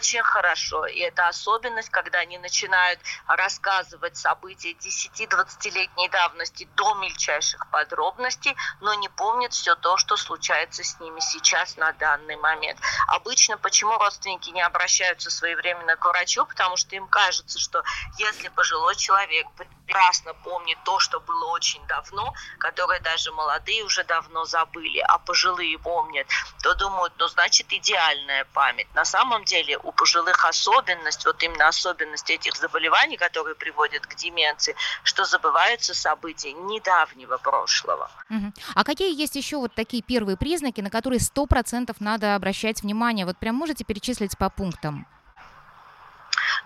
очень 0.00 0.22
хорошо. 0.22 0.86
И 0.86 0.98
это 1.00 1.28
особенность, 1.28 1.90
когда 1.90 2.20
они 2.20 2.38
начинают 2.38 3.00
рассказывать 3.26 4.16
события 4.16 4.72
10-20-летней 4.72 6.08
давности 6.08 6.68
до 6.76 6.94
мельчайших 6.94 7.68
подробностей, 7.70 8.56
но 8.80 8.94
не 8.94 9.08
помнят 9.08 9.52
все 9.52 9.74
то, 9.76 9.96
что 9.96 10.16
случается 10.16 10.82
с 10.82 10.98
ними 11.00 11.20
сейчас 11.20 11.76
на 11.76 11.92
данный 11.92 12.36
момент. 12.36 12.78
Обычно 13.08 13.58
почему 13.58 13.98
родственники 13.98 14.50
не 14.50 14.62
обращаются 14.62 15.30
своевременно 15.30 15.96
к 15.96 16.04
врачу? 16.04 16.46
Потому 16.46 16.76
что 16.76 16.96
им 16.96 17.06
кажется, 17.08 17.58
что 17.58 17.82
если 18.18 18.48
пожилой 18.48 18.96
человек 18.96 19.46
прекрасно 19.56 20.34
помнит 20.34 20.78
то, 20.84 20.98
что 20.98 21.20
было 21.20 21.46
очень 21.50 21.84
давно, 21.86 22.32
которое 22.58 23.00
даже 23.00 23.32
молодые 23.32 23.84
уже 23.84 24.04
давно 24.04 24.44
забыли, 24.44 25.00
а 25.00 25.18
пожилые 25.18 25.78
помнят, 25.82 26.26
то 26.62 26.74
думают, 26.74 27.12
ну 27.18 27.28
значит 27.28 27.66
идеальная 27.72 28.44
память. 28.52 28.86
На 28.94 29.04
самом 29.04 29.44
деле 29.44 29.78
у 29.78 29.92
пожилых 29.92 30.44
особенность, 30.44 31.24
вот 31.26 31.42
именно 31.42 31.68
особенность 31.68 32.30
этих 32.30 32.56
заболеваний, 32.56 33.16
которые 33.16 33.54
приводят 33.54 34.06
к 34.06 34.14
деменции, 34.14 34.74
что 35.02 35.24
забываются 35.24 35.94
события 35.94 36.52
недавнего 36.52 37.38
прошлого. 37.38 38.10
Угу. 38.30 38.52
А 38.74 38.84
какие 38.84 39.14
есть 39.14 39.36
еще 39.36 39.56
вот 39.56 39.74
такие 39.74 40.02
первые 40.02 40.36
признаки, 40.36 40.80
на 40.80 40.90
которые 40.90 41.20
сто 41.20 41.46
процентов 41.46 41.96
надо 42.00 42.34
обращать 42.34 42.82
внимание? 42.82 43.26
Вот 43.26 43.38
прям 43.38 43.54
можете 43.54 43.84
перечислить 43.84 44.36
по 44.38 44.50
пунктам? 44.50 45.06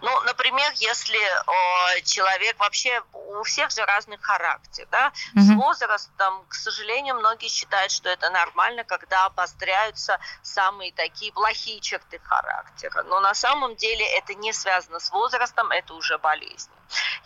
Ну, 0.01 0.21
например, 0.23 0.73
если 0.77 1.19
о, 1.47 2.01
человек 2.03 2.59
вообще 2.59 3.03
у 3.13 3.43
всех 3.43 3.71
же 3.71 3.85
разный 3.85 4.19
характер, 4.19 4.87
да, 4.91 5.13
mm-hmm. 5.37 5.41
с 5.41 5.57
возрастом, 5.57 6.45
к 6.49 6.55
сожалению, 6.55 7.17
многие 7.17 7.49
считают, 7.49 7.93
что 7.93 8.09
это 8.09 8.31
нормально, 8.31 8.85
когда 8.85 9.27
обостряются 9.27 10.19
самые 10.43 10.93
такие 10.93 11.33
плохие 11.33 11.81
черты 11.81 12.19
характера. 12.21 13.03
Но 13.05 13.21
на 13.21 13.35
самом 13.35 13.77
деле 13.77 14.07
это 14.17 14.35
не 14.35 14.53
связано 14.53 15.01
с 15.01 15.11
возрастом, 15.11 15.71
это 15.71 15.95
уже 15.95 16.19
болезнь. 16.19 16.71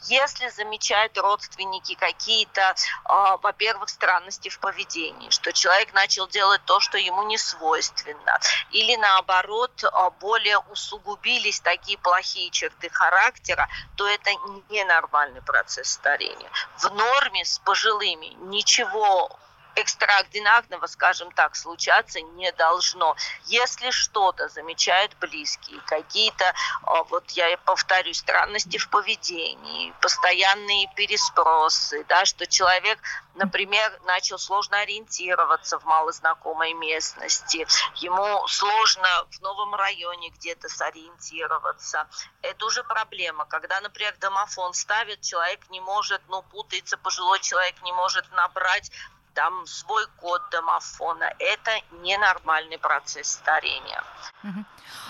Если 0.05 0.49
замечают 0.49 1.19
родственники 1.19 1.95
какие-то, 1.95 2.61
э, 2.61 3.37
во-первых, 3.43 3.89
странности 3.89 4.49
в 4.49 4.59
поведении, 4.61 5.31
что 5.31 5.53
человек 5.53 5.93
начал 5.93 6.29
делать 6.29 6.65
то, 6.65 6.81
что 6.81 6.97
ему 6.99 7.25
не 7.25 7.37
свойственно, 7.37 8.39
или 8.71 8.97
наоборот, 8.97 9.85
э, 9.85 10.11
более 10.21 10.59
усугубились 10.59 11.61
такие 11.61 11.99
плохие 11.99 12.51
черты 12.59 12.89
характера, 12.91 13.69
то 13.97 14.07
это 14.07 14.31
ненормальный 14.69 15.43
процесс 15.43 15.91
старения. 15.91 16.51
В 16.79 16.91
норме 16.93 17.45
с 17.45 17.59
пожилыми 17.59 18.27
ничего 18.51 19.39
экстраординарного, 19.81 20.87
скажем 20.87 21.31
так, 21.33 21.57
случаться 21.57 22.21
не 22.21 22.51
должно. 22.53 23.17
Если 23.47 23.91
что-то 23.91 24.49
замечают 24.49 25.17
близкие, 25.21 25.81
какие-то, 25.87 26.53
а, 26.83 27.05
вот 27.05 27.31
я 27.31 27.57
повторю, 27.59 28.13
странности 28.15 28.79
в 28.79 28.89
поведении, 28.89 29.95
постоянные 30.01 30.91
переспросы, 30.97 32.05
да, 32.09 32.25
что 32.25 32.47
человек, 32.47 32.99
например, 33.35 34.01
начал 34.05 34.39
сложно 34.39 34.79
ориентироваться 34.81 35.79
в 35.79 35.85
малознакомой 35.85 36.73
местности, 36.75 37.67
ему 37.97 38.47
сложно 38.49 39.09
в 39.31 39.41
новом 39.41 39.75
районе 39.75 40.31
где-то 40.31 40.69
сориентироваться. 40.69 42.09
Это 42.43 42.67
уже 42.67 42.83
проблема. 42.83 43.45
Когда, 43.45 43.81
например, 43.81 44.17
домофон 44.19 44.75
ставит, 44.75 45.21
человек 45.21 45.61
не 45.71 45.81
может, 45.81 46.21
ну, 46.29 46.43
путается, 46.43 46.97
пожилой 46.97 47.41
человек 47.41 47.81
не 47.83 47.93
может 47.93 48.31
набрать 48.33 48.91
там 49.39 49.67
свой 49.67 50.05
код 50.17 50.43
домофона. 50.51 51.33
Это 51.39 51.71
ненормальный 52.03 52.77
процесс 52.77 53.29
старения. 53.29 54.03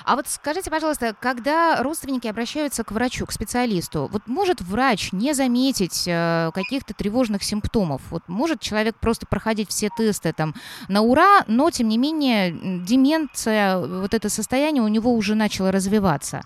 А 0.05 0.17
вот 0.17 0.29
скажите, 0.29 0.71
пожалуйста, 0.71 1.15
когда 1.19 1.83
родственники 1.83 2.27
обращаются 2.27 2.85
к 2.85 2.93
врачу, 2.93 3.25
к 3.25 3.33
специалисту, 3.33 4.07
вот 4.13 4.27
может 4.27 4.61
врач 4.61 5.13
не 5.13 5.33
заметить 5.33 6.05
э, 6.07 6.51
каких-то 6.55 6.93
тревожных 6.93 7.43
симптомов? 7.43 8.03
Вот 8.11 8.23
может 8.27 8.61
человек 8.61 8.97
просто 9.01 9.27
проходить 9.27 9.71
все 9.71 9.89
тесты 9.97 10.35
там 10.35 10.55
на 10.89 11.01
ура, 11.01 11.45
но 11.47 11.71
тем 11.71 11.89
не 11.89 11.97
менее 11.97 12.53
деменция, 12.53 13.79
вот 13.79 14.13
это 14.13 14.29
состояние 14.29 14.83
у 14.83 14.89
него 14.89 15.15
уже 15.15 15.35
начало 15.37 15.73
развиваться? 15.73 16.43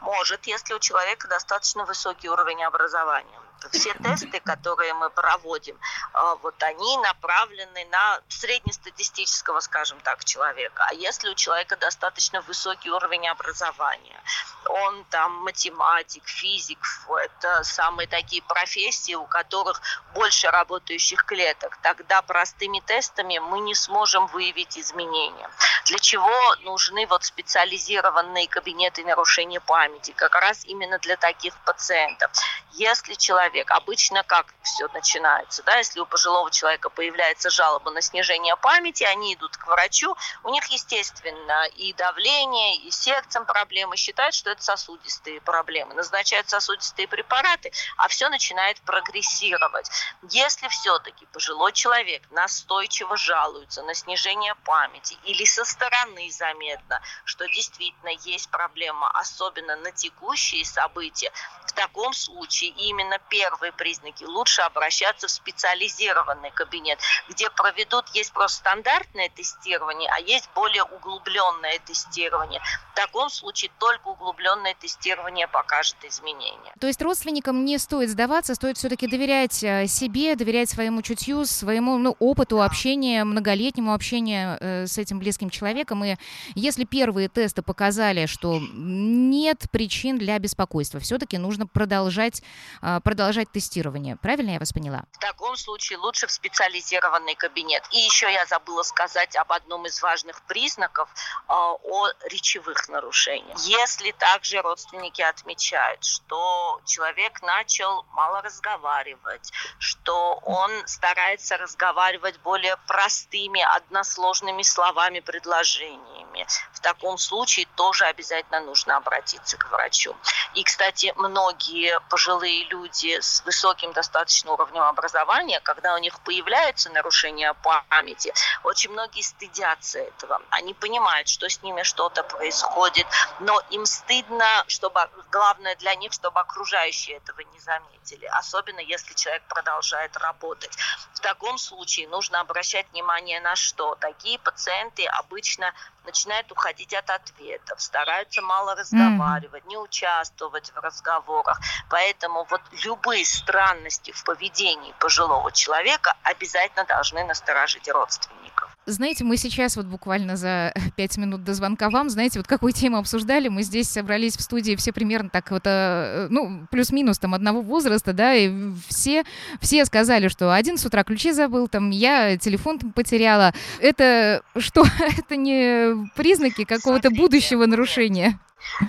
Может, 0.00 0.46
если 0.46 0.74
у 0.74 0.78
человека 0.78 1.26
достаточно 1.26 1.84
высокий 1.84 2.28
уровень 2.28 2.62
образования 2.62 3.43
все 3.70 3.94
тесты, 3.94 4.40
которые 4.40 4.94
мы 4.94 5.10
проводим, 5.10 5.78
а, 6.12 6.34
вот 6.36 6.62
они 6.62 6.98
направлены 6.98 7.84
на 7.86 8.20
среднестатистического, 8.28 9.60
скажем 9.60 9.98
так, 10.00 10.24
человека. 10.24 10.84
А 10.88 10.94
если 10.94 11.28
у 11.28 11.34
человека 11.34 11.76
достаточно 11.76 12.40
высокий 12.42 12.90
уровень 12.90 13.28
образования, 13.28 14.20
он 14.66 15.04
там 15.10 15.32
математик, 15.42 16.26
физик, 16.26 16.78
это 17.08 17.62
самые 17.64 18.06
такие 18.06 18.42
профессии, 18.42 19.14
у 19.14 19.26
которых 19.26 19.80
больше 20.14 20.50
работающих 20.50 21.24
клеток, 21.24 21.78
тогда 21.82 22.22
простыми 22.22 22.80
тестами 22.80 23.38
мы 23.38 23.60
не 23.60 23.74
сможем 23.74 24.26
выявить 24.28 24.78
изменения. 24.78 25.50
Для 25.86 25.98
чего 25.98 26.56
нужны 26.62 27.06
вот 27.06 27.24
специализированные 27.24 28.48
кабинеты 28.48 29.04
нарушения 29.04 29.60
памяти? 29.60 30.12
Как 30.12 30.34
раз 30.34 30.64
именно 30.64 30.98
для 30.98 31.16
таких 31.16 31.54
пациентов. 31.64 32.30
Если 32.72 33.14
человек, 33.14 33.53
обычно 33.60 34.22
как 34.22 34.46
все 34.62 34.88
начинается, 34.88 35.62
да, 35.62 35.76
если 35.76 36.00
у 36.00 36.06
пожилого 36.06 36.50
человека 36.50 36.90
появляется 36.90 37.50
жалоба 37.50 37.90
на 37.90 38.00
снижение 38.00 38.56
памяти, 38.56 39.04
они 39.04 39.34
идут 39.34 39.56
к 39.56 39.66
врачу, 39.66 40.16
у 40.42 40.50
них, 40.50 40.64
естественно, 40.66 41.66
и 41.76 41.92
давление, 41.92 42.76
и 42.76 42.90
сердцем 42.90 43.44
проблемы, 43.44 43.96
считают, 43.96 44.34
что 44.34 44.50
это 44.50 44.62
сосудистые 44.62 45.40
проблемы, 45.40 45.94
назначают 45.94 46.48
сосудистые 46.48 47.08
препараты, 47.08 47.72
а 47.96 48.08
все 48.08 48.28
начинает 48.28 48.80
прогрессировать. 48.82 49.90
Если 50.30 50.68
все-таки 50.68 51.26
пожилой 51.26 51.72
человек 51.72 52.22
настойчиво 52.30 53.16
жалуется 53.16 53.82
на 53.82 53.94
снижение 53.94 54.54
памяти 54.64 55.16
или 55.24 55.44
со 55.44 55.64
стороны 55.64 56.30
заметно, 56.30 57.00
что 57.24 57.46
действительно 57.46 58.10
есть 58.24 58.50
проблема, 58.50 59.10
особенно 59.10 59.76
на 59.76 59.92
текущие 59.92 60.64
события, 60.64 61.32
в 61.66 61.72
таком 61.72 62.12
случае 62.12 62.70
именно 62.70 63.18
первые 63.44 63.72
признаки 63.72 64.24
лучше 64.24 64.62
обращаться 64.62 65.26
в 65.26 65.30
специализированный 65.30 66.50
кабинет, 66.50 66.98
где 67.28 67.50
проведут, 67.50 68.08
есть 68.14 68.32
просто 68.32 68.58
стандартное 68.58 69.28
тестирование, 69.28 70.10
а 70.10 70.20
есть 70.20 70.48
более 70.54 70.84
углубленное 70.84 71.78
тестирование. 71.84 72.60
В 72.92 72.96
таком 72.96 73.28
случае 73.28 73.70
только 73.78 74.08
углубленное 74.08 74.74
тестирование 74.74 75.46
покажет 75.46 75.96
изменения. 76.04 76.72
То 76.80 76.86
есть 76.86 77.02
родственникам 77.02 77.64
не 77.64 77.78
стоит 77.78 78.10
сдаваться, 78.10 78.54
стоит 78.54 78.78
все-таки 78.78 79.06
доверять 79.06 79.62
э, 79.62 79.86
себе, 79.88 80.36
доверять 80.36 80.70
своему 80.70 81.02
чутью, 81.02 81.44
своему 81.44 81.98
ну, 81.98 82.16
опыту 82.18 82.62
общения, 82.62 83.24
многолетнему 83.24 83.92
общению 83.92 84.56
э, 84.60 84.86
с 84.86 84.96
этим 84.96 85.18
близким 85.18 85.50
человеком. 85.50 86.04
И 86.04 86.16
если 86.54 86.84
первые 86.84 87.28
тесты 87.28 87.62
показали, 87.62 88.26
что 88.26 88.58
нет 88.72 89.64
причин 89.70 90.18
для 90.18 90.38
беспокойства, 90.38 91.00
все-таки 91.00 91.36
нужно 91.36 91.66
продолжать, 91.66 92.42
э, 92.80 93.00
продолжать 93.02 93.23
тестирование. 93.52 94.16
Правильно 94.16 94.50
я 94.50 94.58
вас 94.58 94.72
поняла? 94.72 95.04
В 95.12 95.18
таком 95.18 95.56
случае 95.56 95.98
лучше 95.98 96.26
в 96.26 96.30
специализированный 96.30 97.34
кабинет. 97.34 97.82
И 97.90 97.98
еще 97.98 98.32
я 98.32 98.46
забыла 98.46 98.82
сказать 98.82 99.36
об 99.36 99.52
одном 99.52 99.86
из 99.86 100.00
важных 100.02 100.42
признаков 100.42 101.08
э, 101.48 101.52
о 101.52 102.08
речевых 102.24 102.88
нарушениях. 102.88 103.58
Если 103.60 104.12
также 104.12 104.60
родственники 104.60 105.22
отмечают, 105.22 106.04
что 106.04 106.80
человек 106.84 107.42
начал 107.42 108.04
мало 108.12 108.42
разговаривать, 108.42 109.52
что 109.78 110.40
он 110.44 110.70
старается 110.86 111.56
разговаривать 111.56 112.38
более 112.40 112.76
простыми, 112.86 113.60
односложными 113.76 114.62
словами, 114.62 115.20
предложениями, 115.20 116.46
в 116.72 116.80
таком 116.80 117.18
случае 117.18 117.66
тоже 117.76 118.04
обязательно 118.04 118.60
нужно 118.60 118.96
обратиться 118.96 119.56
к 119.56 119.70
врачу. 119.70 120.16
И, 120.54 120.62
кстати, 120.62 121.12
многие 121.16 122.00
пожилые 122.10 122.64
люди 122.64 123.13
с 123.20 123.42
высоким 123.44 123.92
достаточно 123.92 124.52
уровнем 124.52 124.82
образования, 124.82 125.60
когда 125.60 125.94
у 125.94 125.98
них 125.98 126.20
появляются 126.20 126.90
нарушения 126.90 127.54
памяти, 127.54 128.32
очень 128.62 128.90
многие 128.90 129.22
стыдятся 129.22 129.98
этого. 129.98 130.40
Они 130.50 130.74
понимают, 130.74 131.28
что 131.28 131.48
с 131.48 131.62
ними 131.62 131.82
что-то 131.82 132.22
происходит, 132.22 133.06
но 133.40 133.60
им 133.70 133.86
стыдно, 133.86 134.64
чтобы 134.68 135.08
главное 135.30 135.76
для 135.76 135.94
них, 135.94 136.12
чтобы 136.12 136.40
окружающие 136.40 137.16
этого 137.16 137.40
не 137.40 137.60
заметили, 137.60 138.26
особенно 138.26 138.80
если 138.80 139.14
человек 139.14 139.42
продолжает 139.48 140.16
работать. 140.16 140.76
В 141.14 141.20
таком 141.20 141.58
случае 141.58 142.08
нужно 142.08 142.40
обращать 142.40 142.86
внимание 142.92 143.40
на 143.40 143.56
что? 143.56 143.94
Такие 143.96 144.38
пациенты 144.38 145.06
обычно 145.06 145.72
начинают 146.04 146.50
уходить 146.52 146.94
от 146.94 147.08
ответов, 147.10 147.80
стараются 147.80 148.42
мало 148.42 148.74
разговаривать, 148.74 149.64
mm. 149.64 149.68
не 149.68 149.76
участвовать 149.78 150.72
в 150.74 150.78
разговорах. 150.78 151.60
Поэтому 151.90 152.46
вот 152.50 152.60
любые 152.84 153.24
странности 153.24 154.12
в 154.12 154.24
поведении 154.24 154.94
пожилого 154.98 155.52
человека 155.52 156.14
обязательно 156.22 156.84
должны 156.84 157.24
насторожить 157.24 157.88
родственников. 157.88 158.74
Знаете, 158.86 159.24
мы 159.24 159.38
сейчас 159.38 159.76
вот 159.76 159.86
буквально 159.86 160.36
за 160.36 160.74
пять 160.96 161.16
минут 161.16 161.42
до 161.42 161.54
звонка 161.54 161.88
вам, 161.88 162.10
знаете, 162.10 162.38
вот 162.38 162.46
какую 162.46 162.72
тему 162.72 162.98
обсуждали, 162.98 163.48
мы 163.48 163.62
здесь 163.62 163.88
собрались 163.88 164.36
в 164.36 164.42
студии 164.42 164.76
все 164.76 164.92
примерно 164.92 165.30
так 165.30 165.50
вот, 165.50 165.62
э, 165.64 166.26
ну, 166.30 166.66
плюс-минус 166.70 167.18
там 167.18 167.34
одного 167.34 167.62
возраста, 167.62 168.12
да, 168.12 168.34
и 168.34 168.52
все, 168.88 169.24
все 169.60 169.84
сказали, 169.86 170.28
что 170.28 170.52
один 170.52 170.76
с 170.76 170.84
утра 170.84 171.02
ключи 171.02 171.32
забыл, 171.32 171.68
там, 171.68 171.90
я 171.90 172.36
телефон 172.36 172.78
потеряла. 172.78 173.54
Это 173.80 174.42
что? 174.58 174.84
Это 175.18 175.36
не 175.36 175.93
признаки 176.14 176.64
какого-то 176.64 177.10
будущего 177.10 177.66
нарушения? 177.66 178.38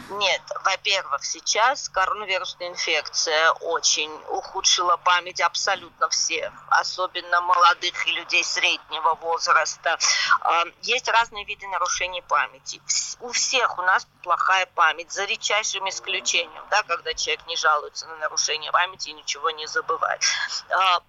Нет, 0.10 0.42
во-первых, 0.64 1.24
сейчас 1.24 1.90
коронавирусная 1.90 2.70
инфекция 2.70 3.52
очень 3.52 4.12
ухудшила 4.30 4.98
память 4.98 5.42
абсолютно 5.42 6.10
всех, 6.10 6.52
особенно 6.70 7.42
молодых 7.42 8.08
и 8.08 8.12
людей 8.12 8.44
среднего 8.44 9.16
возраста. 9.16 9.98
А, 10.42 10.64
есть 10.82 11.08
разные 11.08 11.46
виды 11.46 11.68
нарушений 11.68 12.22
памяти. 12.22 12.82
У 13.20 13.32
всех 13.32 13.78
у 13.78 13.82
нас 13.82 14.08
плохая 14.24 14.66
память, 14.66 15.12
за 15.12 15.26
редчайшим 15.26 15.88
исключением, 15.90 16.64
да, 16.72 16.84
когда 16.84 17.14
человек 17.14 17.46
не 17.48 17.56
жалуется 17.56 18.08
на 18.08 18.16
нарушение 18.18 18.72
памяти 18.72 19.10
и 19.10 19.14
ничего 19.14 19.52
не 19.52 19.68
забывает. 19.68 20.22
А, 20.72 21.02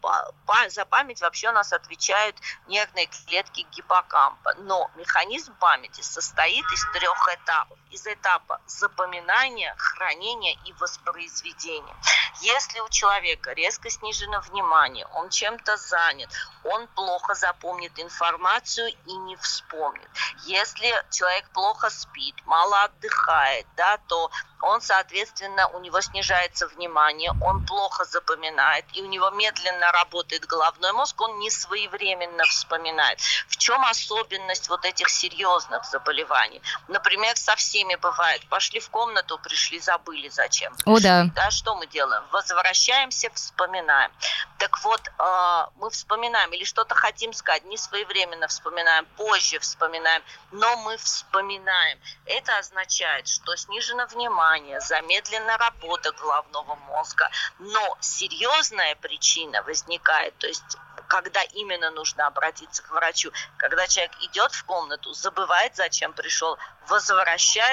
за 0.69 0.85
память 0.85 1.21
вообще 1.21 1.49
у 1.49 1.53
нас 1.53 1.73
отвечают 1.73 2.37
нервные 2.67 3.07
клетки 3.07 3.67
гиппокампа, 3.73 4.55
но 4.59 4.91
механизм 4.97 5.55
памяти 5.57 6.03
состоит 6.03 6.65
из 6.73 6.85
трех 6.93 7.29
этапов. 7.35 7.79
Из 7.97 8.07
этапа 8.07 8.61
запоминания, 8.67 9.75
хранения 9.79 10.55
и 10.67 10.73
воспроизведения. 10.75 11.97
Если 12.43 12.79
у 12.81 12.91
человека 12.91 13.53
резко 13.53 13.89
снижено 13.89 14.41
внимание, 14.41 15.07
он 15.15 15.31
чем-то 15.31 15.79
занят, 15.79 16.31
он 16.63 16.87
плохо 16.89 17.35
запомнит 17.35 17.99
информацию 17.99 18.89
и 19.07 19.13
не 19.17 19.37
вспомнит. 19.37 20.11
Если 20.45 20.93
человек 21.11 21.49
плохо 21.55 21.89
спит, 21.89 22.35
мало 22.45 22.83
отдыхает, 22.83 23.67
да, 23.77 23.97
то 24.09 24.31
он, 24.61 24.81
соответственно, 24.81 25.69
у 25.69 25.81
него 25.81 26.01
снижается 26.01 26.67
внимание, 26.67 27.33
он 27.43 27.65
плохо 27.65 28.05
запоминает, 28.05 28.85
и 28.95 29.03
у 29.03 29.07
него 29.07 29.31
медленно 29.31 29.93
работает 29.93 30.47
головной 30.47 30.93
мозг, 30.93 31.21
он 31.21 31.39
не 31.39 31.51
своевременно 31.51 32.45
вспоминает. 32.45 33.21
В 33.49 33.57
чем 33.57 33.85
особенность 33.85 34.69
вот 34.69 34.85
этих 34.85 35.09
серьезных 35.09 35.85
заболеваний? 35.85 36.61
Например, 36.89 37.37
со 37.37 37.55
всеми 37.87 37.97
бывает, 37.97 38.47
пошли 38.49 38.81
в 38.81 38.91
комнату, 38.91 39.39
пришли, 39.39 39.81
забыли 39.81 40.29
зачем. 40.29 40.75
Пришли, 40.75 40.93
О, 40.93 41.01
да. 41.01 41.25
да. 41.35 41.51
Что 41.51 41.75
мы 41.77 41.87
делаем? 41.87 42.23
Возвращаемся, 42.33 43.31
вспоминаем. 43.35 44.11
Так 44.59 44.83
вот, 44.83 45.01
э, 45.07 45.67
мы 45.77 45.91
вспоминаем, 45.91 46.53
или 46.53 46.65
что-то 46.65 46.95
хотим 46.95 47.33
сказать, 47.33 47.65
не 47.65 47.77
своевременно 47.77 48.49
вспоминаем, 48.49 49.07
позже 49.17 49.59
вспоминаем, 49.59 50.23
но 50.53 50.77
мы 50.79 50.97
вспоминаем. 50.97 51.99
Это 52.27 52.59
означает, 52.59 53.29
что 53.29 53.57
снижено 53.57 54.07
внимание, 54.07 54.81
замедлена 54.81 55.57
работа 55.57 56.13
головного 56.13 56.75
мозга, 56.89 57.31
но 57.59 57.97
серьезная 58.01 58.97
причина 58.97 59.63
возникает, 59.63 60.37
то 60.39 60.47
есть 60.47 60.77
когда 61.09 61.43
именно 61.43 61.91
нужно 61.91 62.27
обратиться 62.27 62.83
к 62.83 62.91
врачу, 62.91 63.31
когда 63.59 63.87
человек 63.87 64.13
идет 64.23 64.53
в 64.53 64.65
комнату, 64.65 65.13
забывает, 65.13 65.77
зачем 65.77 66.13
пришел, 66.13 66.59
возвращается 66.89 67.66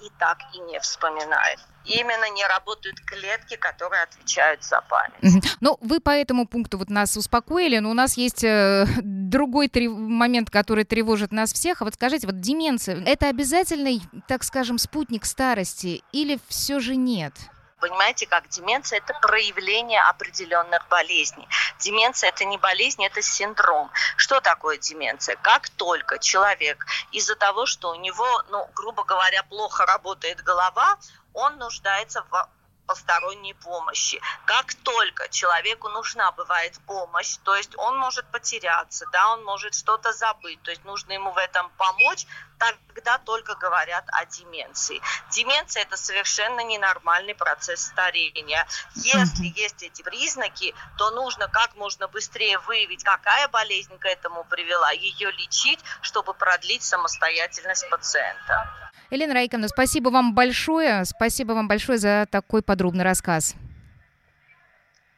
и 0.00 0.10
так 0.18 0.38
и 0.54 0.58
не 0.60 0.78
вспоминает 0.80 1.58
именно 1.84 2.30
не 2.30 2.46
работают 2.46 3.00
клетки, 3.00 3.56
которые 3.56 4.02
отвечают 4.02 4.62
за 4.64 4.82
память. 4.82 5.44
Ну, 5.60 5.78
вы 5.80 6.00
по 6.00 6.10
этому 6.10 6.46
пункту 6.46 6.78
вот 6.78 6.90
нас 6.90 7.16
успокоили, 7.16 7.78
но 7.78 7.90
у 7.90 7.94
нас 7.94 8.16
есть 8.16 8.44
э, 8.44 8.86
другой 9.02 9.68
трев... 9.68 9.92
момент, 9.92 10.50
который 10.50 10.84
тревожит 10.84 11.32
нас 11.32 11.52
всех. 11.52 11.82
А 11.82 11.84
вот 11.84 11.94
скажите, 11.94 12.26
вот 12.26 12.40
деменция, 12.40 13.02
это 13.04 13.28
обязательный, 13.28 14.02
так 14.28 14.44
скажем, 14.44 14.78
спутник 14.78 15.24
старости 15.24 16.02
или 16.12 16.38
все 16.48 16.80
же 16.80 16.96
нет? 16.96 17.34
Понимаете, 17.80 18.26
как 18.26 18.48
деменция– 18.48 18.98
это 19.04 19.18
проявление 19.20 20.02
определенных 20.02 20.86
болезней. 20.88 21.48
Деменция– 21.78 22.28
это 22.30 22.44
не 22.44 22.58
болезнь, 22.58 23.04
это 23.04 23.22
синдром. 23.22 23.90
Что 24.16 24.40
такое 24.40 24.76
деменция? 24.76 25.36
Как 25.36 25.70
только 25.70 26.18
человек 26.18 26.86
из-за 27.10 27.36
того, 27.36 27.66
что 27.66 27.90
у 27.90 27.94
него, 27.94 28.42
ну, 28.50 28.68
грубо 28.74 29.04
говоря, 29.04 29.42
плохо 29.44 29.86
работает 29.86 30.42
голова, 30.42 30.98
он 31.32 31.56
нуждается 31.56 32.22
в 32.30 32.48
посторонней 32.90 33.54
помощи. 33.54 34.20
Как 34.46 34.74
только 34.74 35.28
человеку 35.28 35.88
нужна 35.90 36.32
бывает 36.32 36.74
помощь, 36.86 37.36
то 37.44 37.54
есть 37.54 37.70
он 37.78 37.96
может 37.96 38.26
потеряться, 38.32 39.06
да, 39.12 39.32
он 39.32 39.44
может 39.44 39.76
что-то 39.76 40.12
забыть, 40.12 40.60
то 40.62 40.72
есть 40.72 40.84
нужно 40.84 41.12
ему 41.12 41.30
в 41.30 41.36
этом 41.36 41.70
помочь, 41.78 42.26
тогда 42.58 43.18
только 43.18 43.54
говорят 43.54 44.04
о 44.08 44.26
деменции. 44.26 45.00
Деменция– 45.30 45.82
это 45.84 45.96
совершенно 45.96 46.62
ненормальный 46.64 47.36
процесс 47.36 47.86
старения. 47.86 48.66
Если 48.96 49.46
есть 49.56 49.84
эти 49.84 50.02
признаки, 50.02 50.74
то 50.98 51.10
нужно 51.12 51.46
как 51.46 51.76
можно 51.76 52.08
быстрее 52.08 52.58
выявить, 52.58 53.04
какая 53.04 53.46
болезнь 53.46 53.96
к 53.98 54.04
этому 54.04 54.42
привела, 54.42 54.90
ее 54.90 55.30
лечить, 55.30 55.78
чтобы 56.02 56.34
продлить 56.34 56.82
самостоятельность 56.82 57.88
пациента. 57.88 58.89
Елена 59.10 59.34
Райковна, 59.34 59.66
спасибо 59.66 60.10
вам 60.10 60.34
большое. 60.34 61.04
Спасибо 61.04 61.52
вам 61.52 61.66
большое 61.66 61.98
за 61.98 62.28
такой 62.30 62.62
подробный 62.62 63.02
рассказ. 63.02 63.56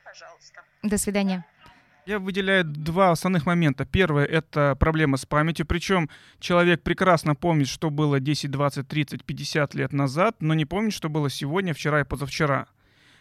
Пожалуйста. 0.02 0.62
До 0.82 0.96
свидания. 0.96 1.44
Я 2.06 2.18
выделяю 2.18 2.64
два 2.64 3.10
основных 3.10 3.46
момента. 3.46 3.84
Первое— 3.84 4.24
это 4.26 4.76
проблема 4.80 5.18
с 5.18 5.26
памятью. 5.26 5.66
Причем 5.66 6.08
человек 6.40 6.82
прекрасно 6.82 7.34
помнит, 7.36 7.68
что 7.68 7.90
было 7.90 8.18
10, 8.18 8.50
20, 8.50 8.88
30, 8.88 9.24
50 9.24 9.74
лет 9.74 9.92
назад, 9.92 10.36
но 10.40 10.54
не 10.54 10.64
помнит, 10.64 10.94
что 10.94 11.08
было 11.08 11.30
сегодня, 11.30 11.74
вчера 11.74 12.00
и 12.00 12.04
позавчера. 12.04 12.66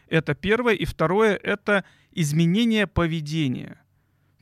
Это 0.08 0.34
первое. 0.36 0.74
И 0.74 0.86
второе— 0.86 1.36
это 1.44 1.84
изменение 2.12 2.88
поведения. 2.88 3.78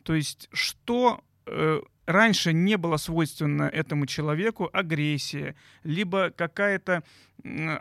То 0.03 0.13
есть 0.13 0.47
что 0.53 1.21
э, 1.47 1.81
раньше 2.09 2.53
не 2.53 2.77
было 2.77 2.97
свойственно 2.97 3.63
этому 3.63 4.07
человеку 4.07 4.69
агрессия, 4.73 5.55
либо 5.83 6.31
какая-то 6.31 7.03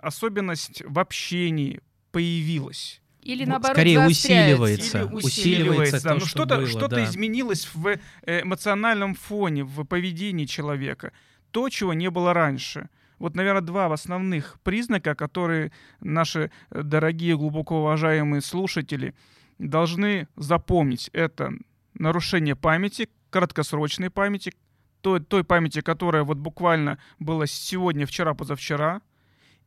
особенность 0.02 0.82
в 0.86 0.98
общении 0.98 1.80
появилась. 2.12 3.00
Или 3.22 3.44
наоборот, 3.44 3.76
скорее 3.76 4.06
усиливается, 4.06 5.02
Или 5.02 5.14
усиливается. 5.14 6.02
да. 6.02 6.10
то, 6.10 6.20
Но 6.20 6.26
что-то, 6.26 6.66
что-то 6.66 6.96
да. 6.96 7.04
изменилось 7.04 7.68
в 7.74 7.86
э, 7.88 8.42
эмоциональном 8.42 9.14
фоне, 9.14 9.64
в 9.64 9.84
поведении 9.84 10.44
человека. 10.44 11.12
То, 11.50 11.68
чего 11.68 11.94
не 11.94 12.10
было 12.10 12.32
раньше. 12.32 12.88
Вот, 13.18 13.34
наверное, 13.34 13.62
два 13.62 13.92
основных 13.92 14.58
признака, 14.62 15.14
которые 15.14 15.72
наши 16.00 16.50
э, 16.70 16.82
дорогие, 16.82 17.36
глубоко 17.36 17.80
уважаемые 17.80 18.40
слушатели 18.40 19.14
должны 19.58 20.28
запомнить. 20.36 21.10
Это 21.12 21.52
нарушение 21.94 22.56
памяти, 22.56 23.08
краткосрочной 23.30 24.10
памяти, 24.10 24.54
той, 25.00 25.20
той 25.20 25.44
памяти, 25.44 25.80
которая 25.80 26.24
вот 26.24 26.38
буквально 26.38 26.98
была 27.18 27.46
сегодня, 27.46 28.06
вчера, 28.06 28.34
позавчера, 28.34 29.02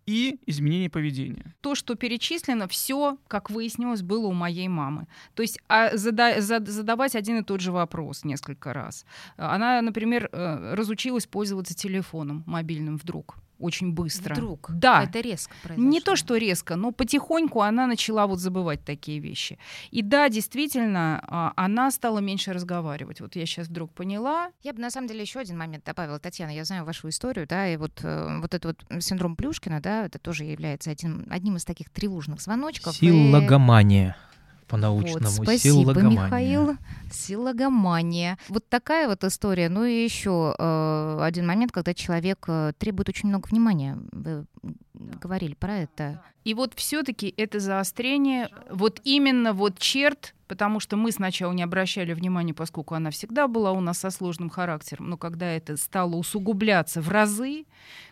и 0.06 0.40
изменение 0.46 0.90
поведения. 0.90 1.56
То, 1.62 1.76
что 1.76 1.96
перечислено, 1.96 2.68
все, 2.68 3.18
как 3.28 3.50
выяснилось, 3.50 4.02
было 4.02 4.28
у 4.28 4.34
моей 4.34 4.68
мамы. 4.68 5.08
То 5.36 5.44
есть 5.44 5.60
а 5.68 5.96
зада 5.96 6.42
задавать 6.42 7.16
один 7.16 7.40
и 7.40 7.44
тот 7.44 7.62
же 7.62 7.72
вопрос 7.72 8.24
несколько 8.24 8.74
раз. 8.74 9.06
Она, 9.38 9.82
например, 9.82 10.30
э, 10.32 10.74
разучилась 10.74 11.28
пользоваться 11.28 11.76
телефоном 11.76 12.44
мобильным 12.48 12.98
вдруг 12.98 13.38
очень 13.62 13.94
быстро. 13.94 14.34
Вдруг? 14.34 14.70
Да. 14.74 15.04
Это 15.04 15.20
резко 15.20 15.54
произошло? 15.64 15.90
Не 15.90 16.02
то, 16.02 16.16
что 16.16 16.38
резко, 16.38 16.76
но 16.76 16.92
потихоньку 16.92 17.62
она 17.62 17.88
начала 17.88 18.28
вот 18.28 18.40
забывать 18.40 18.84
такие 18.84 19.20
вещи. 19.20 19.58
И 19.92 20.02
да, 20.02 20.30
действительно, 20.30 21.24
а, 21.28 21.54
она 21.56 21.92
стала 21.92 22.20
меньше 22.20 22.54
разговаривать. 22.54 23.22
Вот 23.22 23.36
я 23.36 23.46
сейчас 23.46 23.68
вдруг 23.68 23.94
поняла. 23.94 24.52
Я 24.64 24.74
бы 24.74 24.80
на 24.80 24.90
самом 24.90 25.08
деле 25.08 25.22
еще 25.22 25.40
один 25.40 25.58
момент 25.58 25.86
добавила. 25.86 26.20
Татьяна, 26.20 26.52
я 26.52 26.66
знаю 26.66 26.86
вашу 26.86 27.10
историю, 27.10 27.48
да, 27.48 27.68
и 27.68 27.78
вот, 27.78 28.00
э, 28.04 28.40
вот 28.40 28.54
этот 28.54 28.86
вот 28.92 29.04
синдром 29.04 29.36
Плюшкина, 29.36 29.82
да, 29.82 30.06
это 30.06 30.20
тоже 30.20 30.44
является 30.46 30.92
одним, 30.92 31.26
одним 31.30 31.58
из 31.58 31.66
таких 31.66 31.90
тревожных 31.90 32.42
звоночков. 32.42 32.96
Силлогомания. 32.96 34.16
И 34.31 34.31
по-научному. 34.72 35.20
Вот, 35.20 35.44
спасибо, 35.44 35.76
Силлогомания. 35.76 36.26
Михаил. 36.26 36.78
Силлогомания. 37.12 38.38
Вот 38.48 38.68
такая 38.70 39.08
вот 39.08 39.24
история. 39.24 39.68
Ну 39.70 39.84
и 39.84 40.04
еще 40.04 40.56
э, 40.58 41.18
один 41.22 41.46
момент, 41.46 41.72
когда 41.74 41.94
человек 41.94 42.46
э, 42.48 42.72
требует 42.78 43.10
очень 43.10 43.30
много 43.30 43.48
внимания. 43.48 44.00
Вы 44.12 44.46
говорили 44.94 45.54
про 45.54 45.80
это. 45.80 46.24
И 46.44 46.54
вот 46.54 46.74
все-таки 46.76 47.34
это 47.38 47.60
заострение, 47.60 48.50
вот 48.70 49.00
именно 49.04 49.54
вот 49.54 49.78
черт, 49.78 50.34
потому 50.48 50.80
что 50.80 50.98
мы 50.98 51.12
сначала 51.12 51.52
не 51.52 51.62
обращали 51.62 52.14
внимания, 52.14 52.54
поскольку 52.54 52.96
она 52.96 53.12
всегда 53.12 53.48
была 53.48 53.72
у 53.74 53.80
нас 53.80 54.00
со 54.00 54.10
сложным 54.10 54.50
характером, 54.50 55.10
но 55.10 55.18
когда 55.18 55.46
это 55.46 55.78
стало 55.78 56.16
усугубляться 56.16 57.00
в 57.02 57.10
разы, 57.10 57.66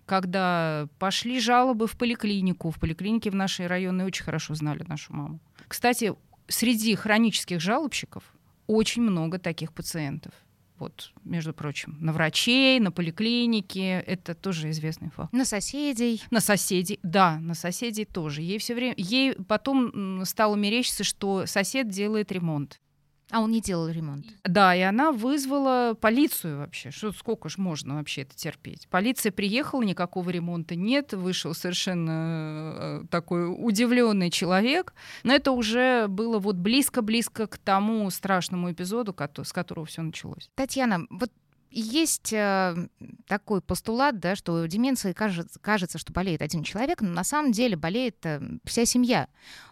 когда 0.05 0.87
пошли 0.99 1.39
жалобы 1.39 1.87
в 1.87 1.97
поликлинику, 1.97 2.69
в 2.69 2.79
поликлинике 2.79 3.31
в 3.31 3.35
нашей 3.35 3.65
районной 3.65 4.05
очень 4.05 4.23
хорошо 4.23 4.53
знали 4.53 4.83
нашу 4.87 5.13
маму. 5.13 5.39
Кстати, 5.67 6.13
среди 6.49 6.95
хронических 6.95 7.61
жалобщиков 7.61 8.23
очень 8.67 9.01
много 9.01 9.39
таких 9.39 9.73
пациентов. 9.73 10.33
Вот, 10.77 11.11
между 11.25 11.53
прочим, 11.53 11.97
на 11.99 12.13
врачей, 12.13 12.79
на 12.79 12.91
поликлинике, 12.91 13.99
это 13.99 14.33
тоже 14.33 14.69
известный 14.69 15.09
факт. 15.09 15.33
На 15.33 15.43
соседей. 15.43 16.23
На 16.31 16.39
соседей, 16.39 16.99
да, 17.03 17.37
на 17.39 17.53
соседей 17.53 18.05
тоже. 18.05 18.41
Ей 18.41 18.59
все 18.59 18.75
время, 18.75 18.93
ей 18.95 19.33
потом 19.33 20.23
стало 20.25 20.55
мерещиться, 20.55 21.03
что 21.03 21.45
сосед 21.45 21.89
делает 21.89 22.31
ремонт. 22.31 22.79
А 23.31 23.41
он 23.41 23.51
не 23.51 23.61
делал 23.61 23.87
ремонт. 23.87 24.25
Да, 24.43 24.75
и 24.75 24.81
она 24.81 25.11
вызвала 25.11 25.93
полицию 25.93 26.59
вообще. 26.59 26.89
Что 26.89 27.11
сколько 27.11 27.47
ж 27.47 27.57
можно 27.57 27.95
вообще 27.95 28.23
это 28.23 28.35
терпеть? 28.35 28.87
Полиция 28.89 29.31
приехала, 29.31 29.83
никакого 29.83 30.29
ремонта 30.31 30.75
нет, 30.75 31.13
вышел 31.13 31.53
совершенно 31.53 33.01
э, 33.03 33.07
такой 33.11 33.47
удивленный 33.47 34.31
человек. 34.31 34.93
Но 35.23 35.33
это 35.33 35.51
уже 35.51 36.07
было 36.07 36.39
вот 36.39 36.55
близко-близко 36.55 37.45
к 37.45 37.57
тому 37.59 38.09
страшному 38.09 38.71
эпизоду, 38.71 39.15
с 39.43 39.53
которого 39.53 39.85
все 39.85 40.01
началось. 40.01 40.49
Татьяна, 40.55 41.05
вот 41.11 41.31
есть 41.71 42.33
э, 42.33 42.87
такой 43.27 43.61
постулат, 43.61 44.19
да, 44.19 44.35
что 44.35 44.61
у 44.61 44.67
деменции 44.67 45.13
кажется, 45.13 45.59
кажется, 45.59 45.97
что 45.97 46.11
болеет 46.13 46.41
один 46.41 46.63
человек, 46.63 47.01
но 47.01 47.09
на 47.09 47.23
самом 47.23 47.51
деле 47.51 47.75
болеет 47.75 48.25
э, 48.25 48.41
вся 48.65 48.85
семья. 48.85 49.27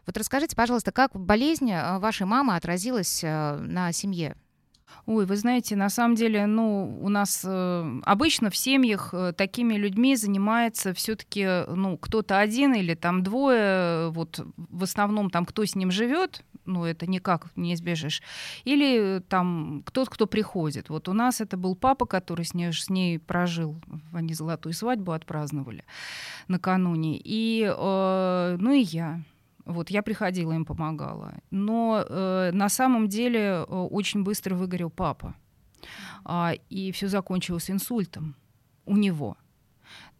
Вот 0.06 0.18
расскажите, 0.18 0.56
пожалуйста, 0.56 0.92
как 0.92 1.12
болезнь 1.14 1.72
э, 1.72 2.00
вашей 2.00 2.26
мамы 2.26 2.56
отразилась 2.56 3.24
на 3.24 3.92
семье? 3.92 4.36
Ой, 5.06 5.26
вы 5.26 5.36
знаете, 5.38 5.76
на 5.76 5.90
самом 5.90 6.16
деле, 6.16 6.46
ну, 6.46 7.00
у 7.02 7.10
нас 7.10 7.44
э, 7.46 8.00
обычно 8.04 8.50
в 8.50 8.58
семьях 8.58 9.14
э, 9.14 9.34
такими 9.34 9.76
людьми 9.76 10.16
занимается 10.16 10.94
все-таки, 10.94 11.66
ну, 11.74 11.98
кто-то 11.98 12.40
один 12.40 12.74
или 12.74 12.94
там 12.94 13.24
двое, 13.24 14.10
вот 14.10 14.46
в 14.58 14.84
основном 14.84 15.30
там 15.30 15.46
кто 15.46 15.64
с 15.66 15.76
ним 15.76 15.92
живет, 15.92 16.44
ну, 16.66 16.84
это 16.84 17.08
никак 17.08 17.48
не 17.56 17.74
избежишь, 17.74 18.22
или 18.66 19.22
там 19.30 19.82
кто-то, 19.86 20.12
кто 20.12 20.28
приходит. 20.28 20.90
Вот 20.90 21.08
у 21.08 21.14
нас 21.14 21.42
это 21.42 21.58
был 21.58 21.76
папа, 21.76 22.06
который 22.06 22.46
с 22.46 22.54
ней, 22.54 22.74
с 22.74 22.90
ней 22.90 23.20
прожил, 23.20 23.78
они 24.14 24.34
золотую 24.34 24.74
свадьбу 24.74 25.14
отпраздновали 25.14 25.86
накануне, 26.48 27.20
и, 27.24 27.64
э, 27.66 28.58
ну, 28.60 28.72
и 28.72 28.82
я. 28.82 29.22
Вот 29.68 29.90
я 29.90 30.02
приходила, 30.02 30.54
им 30.54 30.66
помогала. 30.66 31.34
Но 31.52 32.04
э, 32.08 32.52
на 32.54 32.70
самом 32.70 33.08
деле 33.08 33.40
э, 33.40 33.64
очень 33.64 34.24
быстро 34.24 34.56
выгорел 34.56 34.90
папа. 34.90 35.36
А, 36.24 36.54
и 36.70 36.92
все 36.92 37.08
закончилось 37.08 37.70
инсультом 37.70 38.36
у 38.86 38.98
него. 38.98 39.38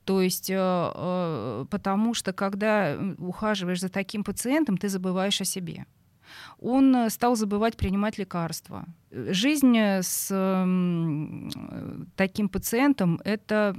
То 0.08 0.22
есть, 0.22 0.50
э, 0.50 0.56
э, 0.58 1.66
потому 1.70 2.14
что 2.14 2.32
когда 2.32 2.98
ухаживаешь 3.18 3.82
за 3.82 3.90
таким 3.90 4.24
пациентом, 4.24 4.78
ты 4.78 4.88
забываешь 4.88 5.42
о 5.42 5.46
себе. 5.46 5.86
он 6.60 6.96
э, 6.96 7.10
стал 7.10 7.36
забывать 7.36 7.76
принимать 7.76 8.18
лекарства. 8.18 8.86
Жизнь 9.12 9.78
с 9.78 10.28
таким 12.16 12.50
пациентом— 12.50 13.20
это 13.26 13.76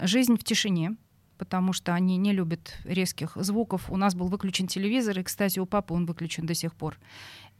жизнь 0.00 0.36
в 0.36 0.42
тишине, 0.42 0.96
потому 1.38 1.72
что 1.72 1.94
они 1.94 2.16
не 2.16 2.32
любят 2.32 2.76
резких 2.84 3.36
звуков. 3.36 3.90
У 3.90 3.96
нас 3.96 4.14
был 4.14 4.28
выключен 4.28 4.66
телевизор, 4.66 5.18
и, 5.18 5.22
кстати, 5.22 5.58
у 5.58 5.66
папы 5.66 5.94
он 5.94 6.06
выключен 6.06 6.46
до 6.46 6.54
сих 6.54 6.74
пор. 6.74 6.98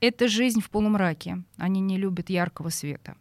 Это 0.00 0.28
жизнь 0.28 0.60
в 0.60 0.70
полумраке. 0.70 1.42
Они 1.56 1.80
не 1.80 1.96
любят 1.96 2.30
яркого 2.30 2.68
света. 2.70 3.16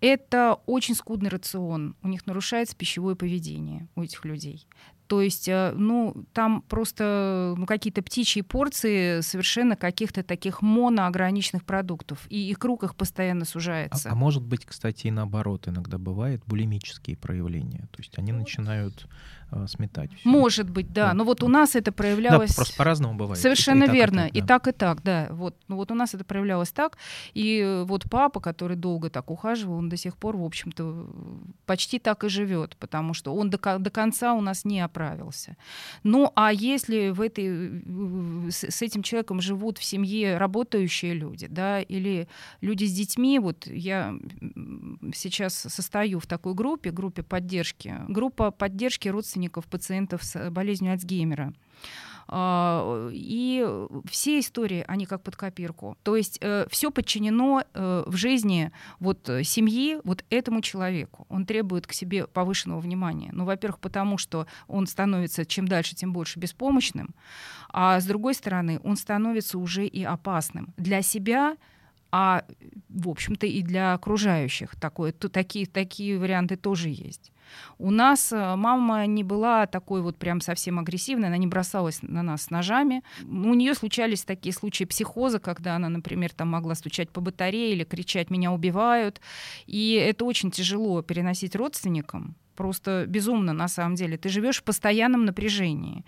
Это 0.00 0.58
очень 0.66 0.94
скудный 0.94 1.28
рацион. 1.28 1.94
У 2.02 2.08
них 2.08 2.26
нарушается 2.26 2.74
пищевое 2.74 3.14
поведение 3.14 3.86
у 3.94 4.02
этих 4.02 4.24
людей. 4.24 4.66
То 5.10 5.20
есть, 5.20 5.48
э, 5.48 5.72
ну, 5.74 6.24
там 6.32 6.62
просто 6.62 7.54
ну, 7.58 7.66
какие-то 7.66 8.00
птичьи 8.00 8.42
порции 8.42 9.22
совершенно 9.22 9.74
каких-то 9.74 10.22
таких 10.22 10.62
моноограниченных 10.62 11.64
продуктов. 11.64 12.26
И, 12.30 12.48
и 12.48 12.54
круг 12.54 12.84
их 12.84 12.94
постоянно 12.94 13.44
сужается. 13.44 14.08
А, 14.08 14.12
а 14.12 14.14
может 14.14 14.44
быть, 14.44 14.64
кстати, 14.64 15.08
и 15.08 15.10
наоборот, 15.10 15.66
иногда 15.66 15.98
бывает 15.98 16.42
булимические 16.46 17.16
проявления. 17.16 17.88
То 17.90 17.98
есть 17.98 18.16
они 18.18 18.30
начинают 18.30 19.08
э, 19.52 19.66
сметать. 19.66 20.12
Всё. 20.12 20.28
Может 20.28 20.70
быть, 20.70 20.92
да. 20.92 21.08
да. 21.08 21.14
Но 21.14 21.24
вот 21.24 21.42
у 21.42 21.48
нас 21.48 21.74
это 21.74 21.92
проявлялось... 21.92 22.50
Да, 22.50 22.56
просто 22.56 22.76
по-разному 22.76 23.14
бывает. 23.14 23.40
Совершенно 23.40 23.84
и, 23.84 23.90
верно. 23.90 24.28
И 24.28 24.42
так, 24.42 24.68
и 24.68 24.72
так, 24.72 25.02
да. 25.02 25.28
Вот. 25.30 25.56
Ну 25.68 25.76
вот 25.76 25.90
у 25.90 25.94
нас 25.94 26.14
это 26.14 26.24
проявлялось 26.24 26.70
так. 26.70 26.98
И 27.34 27.82
вот 27.86 28.04
папа, 28.08 28.40
который 28.40 28.76
долго 28.76 29.10
так 29.10 29.30
ухаживал, 29.30 29.78
он 29.78 29.88
до 29.88 29.96
сих 29.96 30.16
пор, 30.16 30.36
в 30.36 30.44
общем-то, 30.44 31.06
почти 31.66 31.98
так 31.98 32.24
и 32.24 32.28
живет, 32.28 32.76
потому 32.76 33.14
что 33.14 33.34
он 33.34 33.50
до, 33.50 33.78
до 33.78 33.90
конца 33.90 34.34
у 34.34 34.40
нас 34.40 34.64
не 34.64 34.80
справился. 35.00 35.56
Ну, 36.02 36.30
а 36.34 36.52
если 36.52 37.10
в 37.10 37.20
этой, 37.20 37.82
с, 38.50 38.64
с 38.64 38.82
этим 38.82 39.02
человеком 39.02 39.40
живут 39.40 39.78
в 39.78 39.84
семье 39.84 40.36
работающие 40.36 41.14
люди, 41.14 41.46
да, 41.46 41.80
или 41.80 42.28
люди 42.60 42.84
с 42.84 42.92
детьми, 42.92 43.38
вот 43.38 43.66
я 43.66 44.14
сейчас 45.14 45.54
состою 45.54 46.20
в 46.20 46.26
такой 46.26 46.54
группе, 46.54 46.90
группе 46.90 47.22
поддержки, 47.22 47.94
группа 48.08 48.50
поддержки 48.50 49.08
родственников 49.08 49.39
пациентов 49.48 50.22
с 50.22 50.50
болезнью 50.50 50.92
Альцгеймера. 50.92 51.52
А, 52.32 53.08
и 53.12 53.66
все 54.08 54.38
истории, 54.38 54.84
они 54.86 55.04
как 55.04 55.22
под 55.22 55.34
копирку. 55.34 55.98
То 56.04 56.14
есть 56.14 56.38
э, 56.40 56.66
все 56.70 56.92
подчинено 56.92 57.64
э, 57.74 58.04
в 58.06 58.14
жизни 58.14 58.70
вот 59.00 59.28
э, 59.28 59.42
семьи 59.42 59.98
вот 60.04 60.24
этому 60.30 60.60
человеку. 60.62 61.26
Он 61.28 61.44
требует 61.44 61.88
к 61.88 61.92
себе 61.92 62.28
повышенного 62.28 62.78
внимания. 62.78 63.30
Ну, 63.32 63.44
во-первых, 63.44 63.80
потому 63.80 64.16
что 64.16 64.46
он 64.68 64.86
становится 64.86 65.44
чем 65.44 65.66
дальше, 65.66 65.96
тем 65.96 66.12
больше 66.12 66.38
беспомощным, 66.38 67.16
а 67.68 68.00
с 68.00 68.06
другой 68.06 68.34
стороны, 68.34 68.80
он 68.84 68.96
становится 68.96 69.58
уже 69.58 69.86
и 69.86 70.04
опасным 70.04 70.72
для 70.76 71.02
себя, 71.02 71.56
а, 72.12 72.44
в 72.88 73.08
общем-то, 73.08 73.46
и 73.46 73.62
для 73.62 73.94
окружающих. 73.94 74.76
Такое, 74.76 75.12
то, 75.12 75.28
такие, 75.28 75.66
такие 75.66 76.18
варианты 76.18 76.56
тоже 76.56 76.88
есть. 76.88 77.32
У 77.78 77.90
нас 77.90 78.32
э, 78.32 78.56
мама 78.56 79.06
не 79.06 79.24
была 79.24 79.66
такой 79.66 80.02
вот 80.02 80.18
прям 80.18 80.40
совсем 80.40 80.78
агрессивной, 80.78 81.28
она 81.28 81.36
не 81.36 81.46
бросалась 81.46 82.00
на 82.02 82.22
нас 82.22 82.50
ножами. 82.50 83.02
У 83.22 83.54
нее 83.54 83.74
случались 83.74 84.24
такие 84.24 84.52
случаи 84.52 84.84
психоза, 84.84 85.38
когда 85.40 85.76
она, 85.76 85.88
например, 85.88 86.32
там 86.32 86.48
могла 86.48 86.74
стучать 86.74 87.10
по 87.10 87.20
батарее 87.20 87.72
или 87.72 87.84
кричать 87.84 88.30
«меня 88.30 88.52
убивают». 88.52 89.20
И 89.66 89.92
это 89.94 90.24
очень 90.24 90.50
тяжело 90.50 91.02
переносить 91.02 91.56
родственникам 91.56 92.36
просто 92.56 93.04
безумно 93.06 93.52
на 93.52 93.68
самом 93.68 93.94
деле. 93.94 94.16
Ты 94.16 94.28
живешь 94.28 94.60
в 94.60 94.62
постоянном 94.62 95.24
напряжении. 95.24 96.04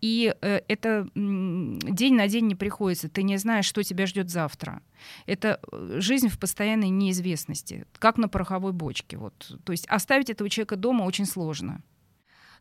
И 0.00 0.34
э, 0.40 0.60
это 0.68 1.08
день 1.14 2.14
на 2.14 2.28
день 2.28 2.46
не 2.46 2.54
приходится. 2.54 3.08
Ты 3.08 3.22
не 3.22 3.38
знаешь, 3.38 3.66
что 3.66 3.82
тебя 3.82 4.06
ждет 4.06 4.30
завтра. 4.30 4.82
Это 5.26 5.60
э, 5.72 5.96
жизнь 6.00 6.28
в 6.28 6.38
постоянной 6.38 6.90
неизвестности, 6.90 7.86
как 7.98 8.18
на 8.18 8.28
пороховой 8.28 8.72
бочке. 8.72 9.16
Вот. 9.16 9.58
То 9.64 9.72
есть 9.72 9.86
оставить 9.88 10.30
этого 10.30 10.50
человека 10.50 10.76
дома 10.76 11.04
очень 11.04 11.26
сложно. 11.26 11.80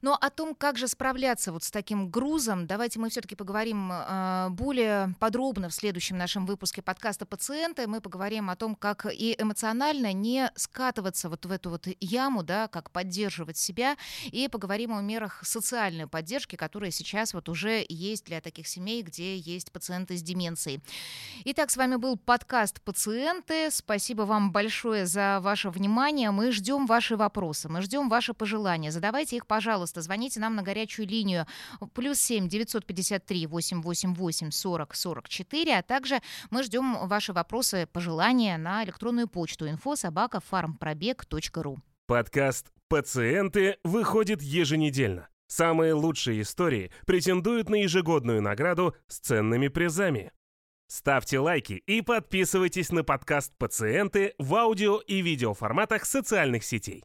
Но 0.03 0.17
о 0.19 0.29
том, 0.29 0.53
как 0.53 0.77
же 0.77 0.89
справляться 0.89 1.53
вот 1.53 1.63
с 1.63 1.71
таким 1.71 2.09
грузом, 2.09 2.67
давайте 2.67 2.99
мы 2.99 3.09
все-таки 3.09 3.35
поговорим 3.35 3.89
э, 3.89 4.49
более 4.49 5.15
подробно 5.17 5.69
в 5.69 5.73
следующем 5.73 6.17
нашем 6.17 6.45
выпуске 6.45 6.81
подкаста 6.81 7.25
«Пациенты». 7.25 7.87
Мы 7.87 8.01
поговорим 8.01 8.49
о 8.49 8.57
том, 8.57 8.75
как 8.75 9.05
и 9.09 9.33
эмоционально 9.39 10.11
не 10.11 10.51
скатываться 10.55 11.29
вот 11.29 11.45
в 11.45 11.51
эту 11.51 11.69
вот 11.69 11.87
яму, 12.01 12.43
да, 12.43 12.67
как 12.67 12.91
поддерживать 12.91 13.55
себя, 13.55 13.95
и 14.25 14.49
поговорим 14.49 14.91
о 14.93 15.01
мерах 15.01 15.39
социальной 15.45 16.05
поддержки, 16.05 16.57
которые 16.57 16.91
сейчас 16.91 17.33
вот 17.33 17.47
уже 17.47 17.85
есть 17.87 18.25
для 18.25 18.41
таких 18.41 18.67
семей, 18.67 19.03
где 19.03 19.37
есть 19.37 19.71
пациенты 19.71 20.17
с 20.17 20.21
деменцией. 20.21 20.83
Итак, 21.45 21.71
с 21.71 21.77
вами 21.77 21.95
был 21.95 22.17
подкаст 22.17 22.81
«Пациенты». 22.81 23.71
Спасибо 23.71 24.23
вам 24.23 24.51
большое 24.51 25.05
за 25.05 25.39
ваше 25.39 25.69
внимание. 25.69 26.31
Мы 26.31 26.51
ждем 26.51 26.87
ваши 26.87 27.15
вопросы, 27.15 27.69
мы 27.69 27.81
ждем 27.81 28.09
ваши 28.09 28.33
пожелания. 28.33 28.91
Задавайте 28.91 29.37
их, 29.37 29.47
пожалуйста, 29.47 29.92
пожалуйста, 29.93 30.01
звоните 30.01 30.39
нам 30.39 30.55
на 30.55 30.63
горячую 30.63 31.07
линию 31.07 31.45
плюс 31.93 32.19
7 32.19 32.47
953 32.47 33.47
888 33.47 34.51
40 34.51 34.95
44, 34.95 35.77
а 35.77 35.83
также 35.83 36.21
мы 36.49 36.63
ждем 36.63 37.07
ваши 37.07 37.33
вопросы, 37.33 37.87
пожелания 37.91 38.57
на 38.57 38.83
электронную 38.83 39.27
почту 39.27 39.67
info 39.67 39.95
собака 39.95 40.41
farmpробег.ру. 40.51 41.79
Подкаст 42.07 42.71
«Пациенты» 42.89 43.77
выходит 43.83 44.41
еженедельно. 44.41 45.27
Самые 45.47 45.93
лучшие 45.93 46.41
истории 46.41 46.91
претендуют 47.05 47.69
на 47.69 47.75
ежегодную 47.75 48.41
награду 48.41 48.95
с 49.07 49.19
ценными 49.19 49.67
призами. 49.67 50.31
Ставьте 50.87 51.39
лайки 51.39 51.73
и 51.73 52.01
подписывайтесь 52.01 52.91
на 52.91 53.03
подкаст 53.03 53.53
«Пациенты» 53.57 54.33
в 54.37 54.53
аудио 54.55 54.99
и 54.99 55.21
видеоформатах 55.21 56.05
социальных 56.05 56.63
сетей. 56.63 57.03